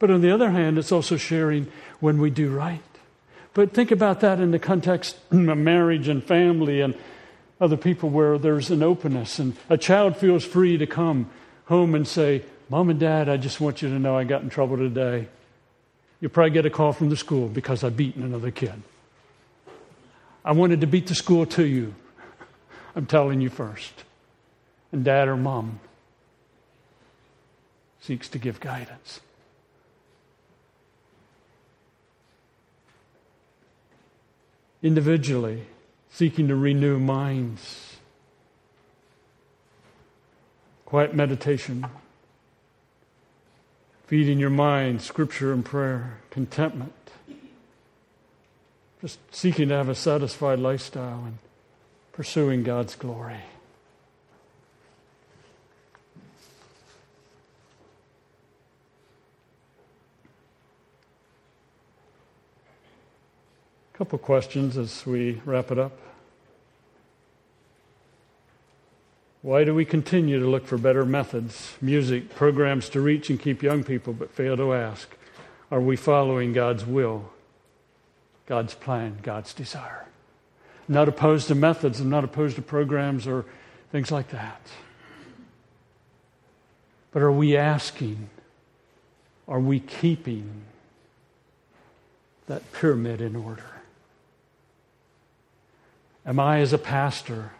But 0.00 0.10
on 0.10 0.22
the 0.22 0.32
other 0.32 0.50
hand, 0.50 0.76
it's 0.76 0.90
also 0.90 1.16
sharing 1.16 1.70
when 2.00 2.20
we 2.20 2.30
do 2.30 2.50
right. 2.50 2.82
But 3.54 3.74
think 3.74 3.92
about 3.92 4.18
that 4.22 4.40
in 4.40 4.50
the 4.50 4.58
context 4.58 5.18
of 5.30 5.56
marriage 5.56 6.08
and 6.08 6.24
family 6.24 6.80
and 6.80 6.96
other 7.60 7.76
people 7.76 8.10
where 8.10 8.38
there's 8.38 8.72
an 8.72 8.82
openness 8.82 9.38
and 9.38 9.56
a 9.70 9.78
child 9.78 10.16
feels 10.16 10.44
free 10.44 10.76
to 10.78 10.86
come 10.88 11.30
home 11.66 11.94
and 11.94 12.08
say, 12.08 12.42
Mom 12.70 12.90
and 12.90 13.00
Dad, 13.00 13.28
I 13.28 13.38
just 13.38 13.60
want 13.60 13.80
you 13.80 13.88
to 13.88 13.98
know 13.98 14.16
I 14.16 14.24
got 14.24 14.42
in 14.42 14.50
trouble 14.50 14.76
today. 14.76 15.28
You'll 16.20 16.30
probably 16.30 16.50
get 16.50 16.66
a 16.66 16.70
call 16.70 16.92
from 16.92 17.08
the 17.08 17.16
school 17.16 17.48
because 17.48 17.82
I've 17.82 17.96
beaten 17.96 18.22
another 18.22 18.50
kid. 18.50 18.82
I 20.44 20.52
wanted 20.52 20.80
to 20.82 20.86
beat 20.86 21.06
the 21.06 21.14
school 21.14 21.46
to 21.46 21.64
you. 21.64 21.94
I'm 22.94 23.06
telling 23.06 23.40
you 23.40 23.48
first. 23.48 24.04
And 24.92 25.04
dad 25.04 25.28
or 25.28 25.36
mom 25.36 25.80
seeks 28.00 28.28
to 28.30 28.38
give 28.38 28.60
guidance. 28.60 29.20
Individually, 34.82 35.66
seeking 36.10 36.48
to 36.48 36.56
renew 36.56 36.98
minds. 36.98 37.96
Quiet 40.84 41.14
meditation, 41.14 41.84
feeding 44.08 44.38
your 44.38 44.48
mind, 44.48 45.02
scripture 45.02 45.52
and 45.52 45.62
prayer, 45.62 46.18
contentment, 46.30 46.94
just 49.02 49.18
seeking 49.34 49.68
to 49.68 49.74
have 49.74 49.90
a 49.90 49.94
satisfied 49.94 50.58
lifestyle 50.58 51.24
and 51.26 51.36
pursuing 52.12 52.62
God's 52.62 52.94
glory. 52.94 53.36
Couple 63.92 64.18
questions 64.18 64.78
as 64.78 65.04
we 65.04 65.42
wrap 65.44 65.70
it 65.70 65.78
up. 65.78 66.07
Why 69.48 69.64
do 69.64 69.74
we 69.74 69.86
continue 69.86 70.38
to 70.38 70.46
look 70.46 70.66
for 70.66 70.76
better 70.76 71.06
methods, 71.06 71.72
music, 71.80 72.34
programs 72.34 72.90
to 72.90 73.00
reach 73.00 73.30
and 73.30 73.40
keep 73.40 73.62
young 73.62 73.82
people, 73.82 74.12
but 74.12 74.30
fail 74.30 74.58
to 74.58 74.74
ask, 74.74 75.08
are 75.70 75.80
we 75.80 75.96
following 75.96 76.52
God's 76.52 76.84
will, 76.84 77.30
God's 78.44 78.74
plan, 78.74 79.16
God's 79.22 79.54
desire? 79.54 80.04
I'm 80.86 80.94
not 80.94 81.08
opposed 81.08 81.48
to 81.48 81.54
methods, 81.54 81.98
I'm 81.98 82.10
not 82.10 82.24
opposed 82.24 82.56
to 82.56 82.62
programs 82.62 83.26
or 83.26 83.46
things 83.90 84.12
like 84.12 84.28
that. 84.32 84.60
But 87.10 87.22
are 87.22 87.32
we 87.32 87.56
asking, 87.56 88.28
are 89.48 89.60
we 89.60 89.80
keeping 89.80 90.64
that 92.48 92.70
pyramid 92.72 93.22
in 93.22 93.34
order? 93.34 93.80
Am 96.26 96.38
I, 96.38 96.60
as 96.60 96.74
a 96.74 96.78
pastor, 96.78 97.52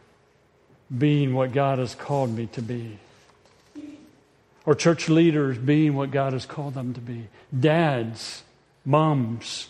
being 0.96 1.34
what 1.34 1.52
God 1.52 1.78
has 1.78 1.94
called 1.94 2.34
me 2.34 2.46
to 2.52 2.62
be. 2.62 2.98
Or 4.64 4.74
church 4.74 5.08
leaders 5.08 5.58
being 5.58 5.94
what 5.94 6.10
God 6.10 6.32
has 6.32 6.46
called 6.46 6.74
them 6.74 6.94
to 6.94 7.00
be. 7.00 7.28
Dads, 7.58 8.42
moms, 8.84 9.68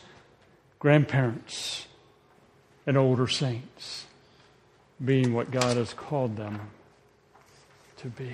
grandparents, 0.79 1.87
and 2.87 2.97
older 2.97 3.29
saints 3.29 4.07
being 5.05 5.33
what 5.33 5.51
God 5.51 5.77
has 5.77 5.93
called 5.93 6.37
them 6.37 6.61
to 7.99 8.09
be. 8.09 8.33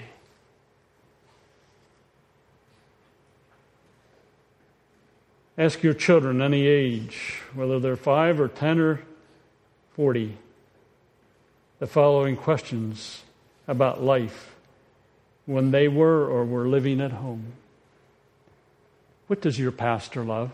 Ask 5.56 5.82
your 5.82 5.94
children, 5.94 6.42
any 6.42 6.66
age, 6.66 7.40
whether 7.54 7.78
they're 7.78 7.96
five 7.96 8.40
or 8.40 8.48
ten 8.48 8.78
or 8.78 9.02
forty 9.92 10.36
the 11.78 11.86
following 11.86 12.36
questions 12.36 13.22
about 13.66 14.02
life 14.02 14.54
when 15.46 15.70
they 15.70 15.88
were 15.88 16.26
or 16.26 16.44
were 16.44 16.68
living 16.68 17.00
at 17.00 17.12
home. 17.12 17.52
What 19.26 19.40
does 19.40 19.58
your 19.58 19.72
pastor 19.72 20.22
love? 20.22 20.50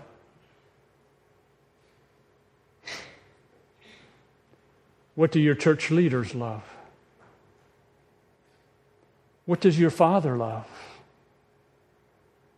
What 5.14 5.32
do 5.32 5.40
your 5.40 5.54
church 5.54 5.90
leaders 5.90 6.34
love? 6.34 6.62
What 9.44 9.60
does 9.60 9.78
your 9.78 9.90
father 9.90 10.36
love? 10.36 10.66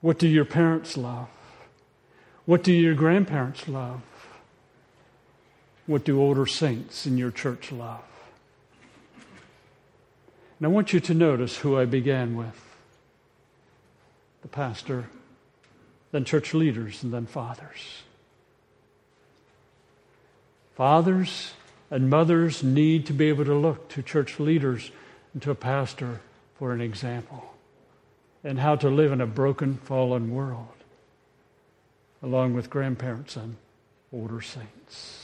What 0.00 0.18
do 0.18 0.28
your 0.28 0.44
parents 0.44 0.96
love? 0.96 1.28
What 2.44 2.62
do 2.62 2.72
your 2.72 2.94
grandparents 2.94 3.66
love? 3.66 4.02
What 5.86 6.04
do 6.04 6.20
older 6.20 6.46
saints 6.46 7.06
in 7.06 7.18
your 7.18 7.30
church 7.30 7.72
love? 7.72 8.04
And 10.62 10.68
I 10.68 10.72
want 10.72 10.92
you 10.92 11.00
to 11.00 11.12
notice 11.12 11.56
who 11.56 11.76
I 11.76 11.86
began 11.86 12.36
with 12.36 12.54
the 14.42 14.46
pastor, 14.46 15.06
then 16.12 16.24
church 16.24 16.54
leaders, 16.54 17.02
and 17.02 17.12
then 17.12 17.26
fathers. 17.26 18.04
Fathers 20.76 21.54
and 21.90 22.08
mothers 22.08 22.62
need 22.62 23.06
to 23.06 23.12
be 23.12 23.28
able 23.28 23.44
to 23.44 23.56
look 23.56 23.88
to 23.88 24.04
church 24.04 24.38
leaders 24.38 24.92
and 25.32 25.42
to 25.42 25.50
a 25.50 25.56
pastor 25.56 26.20
for 26.54 26.72
an 26.72 26.80
example 26.80 27.42
and 28.44 28.60
how 28.60 28.76
to 28.76 28.88
live 28.88 29.10
in 29.10 29.20
a 29.20 29.26
broken, 29.26 29.78
fallen 29.78 30.30
world, 30.30 30.68
along 32.22 32.54
with 32.54 32.70
grandparents 32.70 33.34
and 33.34 33.56
older 34.12 34.40
saints. 34.40 35.21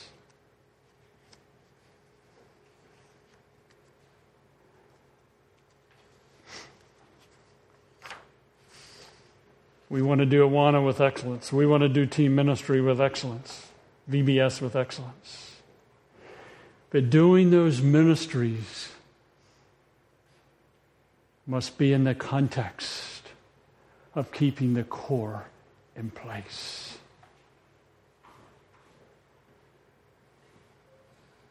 We 9.91 10.03
want 10.03 10.21
to 10.21 10.27
do 10.27 10.47
Awana 10.47 10.85
with 10.85 11.01
excellence. 11.01 11.53
We 11.53 11.67
want 11.67 11.83
to 11.83 11.89
do 11.89 12.05
team 12.05 12.35
ministry 12.35 12.81
with 12.81 13.01
excellence, 13.01 13.69
VBS 14.11 14.61
with 14.61 14.77
excellence. 14.77 15.57
But 16.91 17.11
doing 17.11 17.51
those 17.51 17.81
ministries 17.81 18.91
must 21.47 21.79
be 21.79 21.93
in 21.93 22.05
the 22.05 22.15
context 22.15 23.23
of 24.15 24.31
keeping 24.31 24.75
the 24.75 24.85
core 24.85 25.47
in 25.97 26.11
place. 26.11 26.99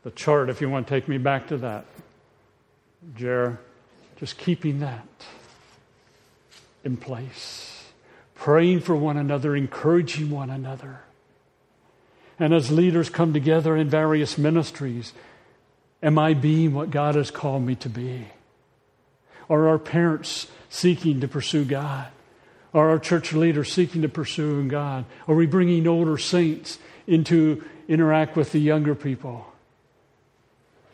The 0.04 0.12
chart, 0.12 0.50
if 0.50 0.62
you 0.62 0.70
want 0.70 0.88
to 0.88 0.94
take 0.94 1.08
me 1.08 1.18
back 1.18 1.48
to 1.48 1.58
that, 1.58 1.86
Jer, 3.16 3.60
just 4.18 4.38
keeping 4.38 4.80
that 4.80 5.08
in 6.84 6.98
place 6.98 7.77
praying 8.38 8.80
for 8.82 8.96
one 8.96 9.18
another, 9.18 9.56
encouraging 9.56 10.30
one 10.30 10.50
another. 10.50 11.02
And 12.40 12.54
as 12.54 12.72
leaders 12.72 13.10
come 13.10 13.34
together 13.34 13.76
in 13.76 13.90
various 13.90 14.38
ministries, 14.38 15.14
am 16.04 16.20
I 16.20 16.34
being 16.34 16.74
what 16.74 16.92
God 16.92 17.16
has 17.16 17.32
called 17.32 17.64
me 17.64 17.76
to 17.76 17.90
be? 17.90 18.28
Are 19.50 19.68
our 19.68 19.80
parents 19.80 20.48
seeking 20.70 21.20
to 21.22 21.28
pursue 21.28 21.66
God? 21.66 22.08
Are 22.74 22.90
our 22.90 23.00
church 23.00 23.34
leaders 23.34 23.72
seeking 23.72 24.04
to 24.04 24.10
pursue 24.10 24.68
God? 24.68 25.06
Are 25.28 25.36
we 25.36 25.48
bringing 25.48 25.88
older 25.88 26.18
saints 26.18 26.78
into 27.08 27.64
interact 27.88 28.36
with 28.36 28.52
the 28.52 28.60
younger 28.60 28.94
people? 28.94 29.52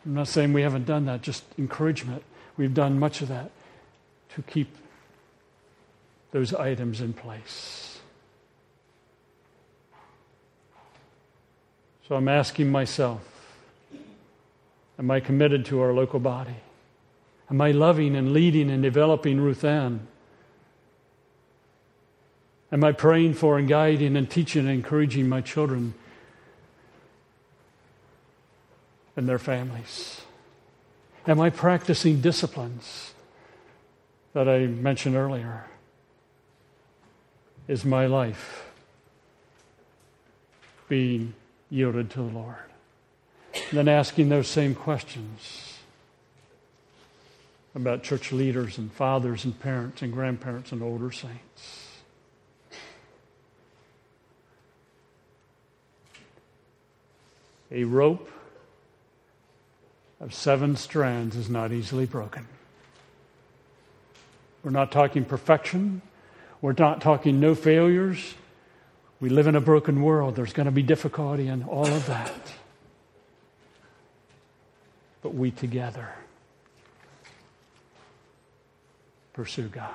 I'm 0.06 0.14
not 0.14 0.28
saying 0.28 0.52
we 0.52 0.62
haven't 0.62 0.86
done 0.86 1.06
that, 1.06 1.20
just 1.20 1.44
encouragement. 1.58 2.22
We've 2.56 2.72
done 2.72 2.98
much 2.98 3.20
of 3.20 3.28
that 3.28 3.50
to 4.34 4.42
keep 4.42 4.68
those 6.34 6.52
items 6.52 7.00
in 7.00 7.12
place. 7.12 8.00
So 12.08 12.16
I'm 12.16 12.28
asking 12.28 12.72
myself 12.72 13.30
Am 14.98 15.10
I 15.10 15.20
committed 15.20 15.64
to 15.66 15.80
our 15.80 15.92
local 15.92 16.18
body? 16.18 16.56
Am 17.50 17.60
I 17.60 17.70
loving 17.70 18.16
and 18.16 18.32
leading 18.32 18.68
and 18.68 18.82
developing 18.82 19.40
Ruth 19.40 19.62
Ann? 19.64 20.08
Am 22.72 22.82
I 22.82 22.90
praying 22.90 23.34
for 23.34 23.56
and 23.56 23.68
guiding 23.68 24.16
and 24.16 24.28
teaching 24.28 24.62
and 24.62 24.70
encouraging 24.70 25.28
my 25.28 25.40
children 25.40 25.94
and 29.16 29.28
their 29.28 29.38
families? 29.38 30.20
Am 31.28 31.40
I 31.40 31.50
practicing 31.50 32.20
disciplines 32.20 33.14
that 34.32 34.48
I 34.48 34.66
mentioned 34.66 35.14
earlier? 35.14 35.66
Is 37.66 37.84
my 37.84 38.06
life 38.06 38.70
being 40.88 41.34
yielded 41.70 42.10
to 42.10 42.18
the 42.18 42.24
Lord? 42.24 42.56
And 43.70 43.78
then 43.78 43.88
asking 43.88 44.28
those 44.28 44.48
same 44.48 44.74
questions 44.74 45.78
about 47.74 48.02
church 48.02 48.32
leaders 48.32 48.78
and 48.78 48.92
fathers 48.92 49.44
and 49.44 49.58
parents 49.58 50.02
and 50.02 50.12
grandparents 50.12 50.72
and 50.72 50.82
older 50.82 51.10
saints. 51.10 51.88
A 57.70 57.84
rope 57.84 58.30
of 60.20 60.32
seven 60.32 60.76
strands 60.76 61.34
is 61.34 61.50
not 61.50 61.72
easily 61.72 62.06
broken. 62.06 62.46
We're 64.62 64.70
not 64.70 64.92
talking 64.92 65.24
perfection. 65.24 66.02
We're 66.64 66.72
not 66.78 67.02
talking 67.02 67.40
no 67.40 67.54
failures. 67.54 68.36
We 69.20 69.28
live 69.28 69.46
in 69.46 69.54
a 69.54 69.60
broken 69.60 70.00
world. 70.00 70.34
There's 70.34 70.54
going 70.54 70.64
to 70.64 70.72
be 70.72 70.82
difficulty 70.82 71.48
and 71.48 71.62
all 71.62 71.86
of 71.86 72.06
that. 72.06 72.54
But 75.20 75.34
we 75.34 75.50
together 75.50 76.08
pursue 79.34 79.68
God. 79.68 79.90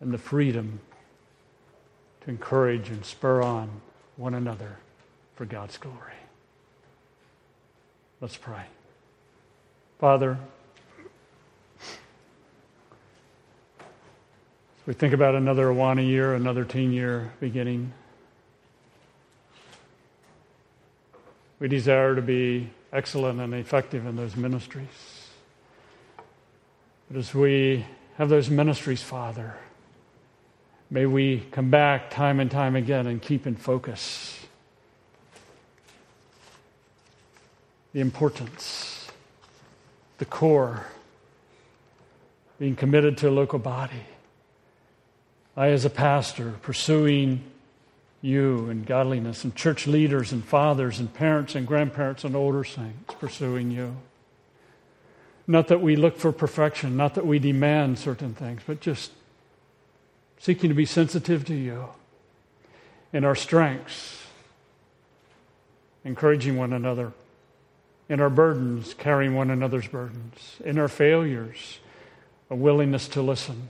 And 0.00 0.12
the 0.12 0.18
freedom 0.18 0.80
to 2.22 2.30
encourage 2.30 2.88
and 2.88 3.04
spur 3.04 3.40
on 3.40 3.70
one 4.16 4.34
another 4.34 4.78
for 5.36 5.44
God's 5.44 5.78
glory. 5.78 6.18
Let's 8.20 8.36
pray. 8.36 8.64
Father, 10.00 10.38
we 14.86 14.94
think 14.94 15.14
about 15.14 15.34
another 15.34 15.66
Awana 15.66 16.06
year, 16.06 16.34
another 16.34 16.64
teen 16.64 16.92
year 16.92 17.32
beginning, 17.40 17.92
we 21.58 21.68
desire 21.68 22.14
to 22.14 22.22
be 22.22 22.70
excellent 22.92 23.40
and 23.40 23.54
effective 23.54 24.06
in 24.06 24.16
those 24.16 24.36
ministries. 24.36 25.28
But 27.10 27.18
as 27.18 27.34
we 27.34 27.86
have 28.16 28.28
those 28.28 28.50
ministries, 28.50 29.02
Father, 29.02 29.54
May 30.92 31.06
we 31.06 31.38
come 31.50 31.70
back 31.70 32.10
time 32.10 32.38
and 32.38 32.50
time 32.50 32.76
again 32.76 33.06
and 33.06 33.22
keep 33.22 33.46
in 33.46 33.56
focus 33.56 34.38
the 37.94 38.00
importance, 38.00 39.06
the 40.18 40.26
core, 40.26 40.84
being 42.58 42.76
committed 42.76 43.16
to 43.18 43.30
a 43.30 43.32
local 43.32 43.58
body. 43.58 44.02
I, 45.56 45.68
as 45.68 45.84
a 45.84 45.90
pastor, 45.90 46.54
pursuing 46.62 47.42
you 48.22 48.70
and 48.70 48.86
godliness, 48.86 49.44
and 49.44 49.54
church 49.54 49.86
leaders 49.86 50.32
and 50.32 50.44
fathers 50.44 50.98
and 51.00 51.12
parents 51.12 51.54
and 51.54 51.66
grandparents 51.66 52.24
and 52.24 52.36
older 52.36 52.64
saints 52.64 53.14
pursuing 53.18 53.70
you. 53.70 53.96
Not 55.46 55.68
that 55.68 55.80
we 55.80 55.96
look 55.96 56.16
for 56.16 56.30
perfection, 56.32 56.96
not 56.96 57.14
that 57.16 57.26
we 57.26 57.40
demand 57.40 57.98
certain 57.98 58.32
things, 58.32 58.62
but 58.66 58.80
just 58.80 59.10
seeking 60.38 60.70
to 60.70 60.74
be 60.74 60.86
sensitive 60.86 61.44
to 61.46 61.54
you 61.54 61.88
in 63.12 63.24
our 63.24 63.34
strengths, 63.34 64.24
encouraging 66.04 66.56
one 66.56 66.72
another, 66.72 67.12
in 68.08 68.20
our 68.20 68.30
burdens, 68.30 68.94
carrying 68.94 69.34
one 69.34 69.50
another's 69.50 69.88
burdens, 69.88 70.56
in 70.64 70.78
our 70.78 70.88
failures, 70.88 71.78
a 72.48 72.54
willingness 72.54 73.08
to 73.08 73.20
listen. 73.20 73.68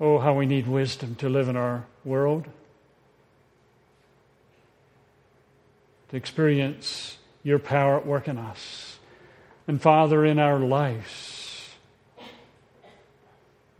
Oh, 0.00 0.18
how 0.18 0.34
we 0.34 0.46
need 0.46 0.66
wisdom 0.66 1.14
to 1.16 1.28
live 1.28 1.48
in 1.48 1.56
our 1.56 1.84
world, 2.04 2.46
to 6.08 6.16
experience 6.16 7.18
your 7.42 7.58
power 7.58 7.96
at 7.98 8.06
work 8.06 8.26
in 8.26 8.38
us. 8.38 8.98
And 9.68 9.80
Father, 9.80 10.24
in 10.24 10.38
our 10.38 10.58
lives, 10.58 11.40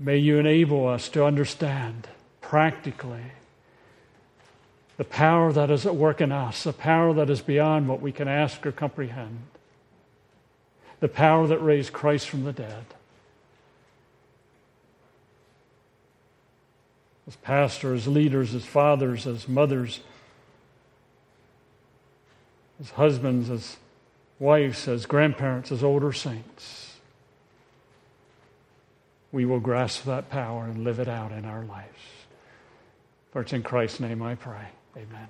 May 0.03 0.17
you 0.17 0.39
enable 0.39 0.89
us 0.89 1.11
to 1.11 1.27
understand 1.27 2.09
practically 2.41 3.33
the 4.97 5.05
power 5.05 5.53
that 5.53 5.71
is 5.71 5.85
at 5.85 5.95
work 5.95 6.23
in 6.23 6.33
us, 6.33 6.65
the 6.65 6.73
power 6.73 7.13
that 7.13 7.29
is 7.29 7.43
beyond 7.43 7.87
what 7.87 8.01
we 8.01 8.11
can 8.11 8.27
ask 8.27 8.65
or 8.65 8.73
comprehend, 8.73 9.41
the 11.01 11.09
power 11.09 11.47
that 11.47 11.59
raised 11.59 11.93
Christ 11.93 12.31
from 12.31 12.45
the 12.45 12.53
dead. 12.53 12.87
As 17.27 17.37
pastors, 17.37 18.03
as 18.03 18.09
leaders, 18.09 18.55
as 18.55 18.65
fathers, 18.65 19.27
as 19.27 19.49
mothers, 19.49 20.01
as 22.81 22.91
husbands, 22.91 23.51
as 23.51 23.77
wives, 24.39 24.89
as 24.89 25.07
grandparents, 25.07 25.71
as 25.71 25.85
older 25.85 26.13
saints 26.13 26.91
we 29.33 29.45
will 29.45 29.61
grasp 29.61 30.05
that 30.05 30.29
power 30.29 30.65
and 30.65 30.85
live 30.85 30.99
it 30.99 31.09
out 31.09 31.33
in 31.33 31.45
our 31.45 31.65
lives. 31.65 31.99
For 33.33 33.43
it's 33.43 33.53
in 33.53 33.63
Christ's 33.63 34.01
name 34.01 34.23
I 34.23 34.35
pray. 34.35 34.69
Amen. 34.97 35.29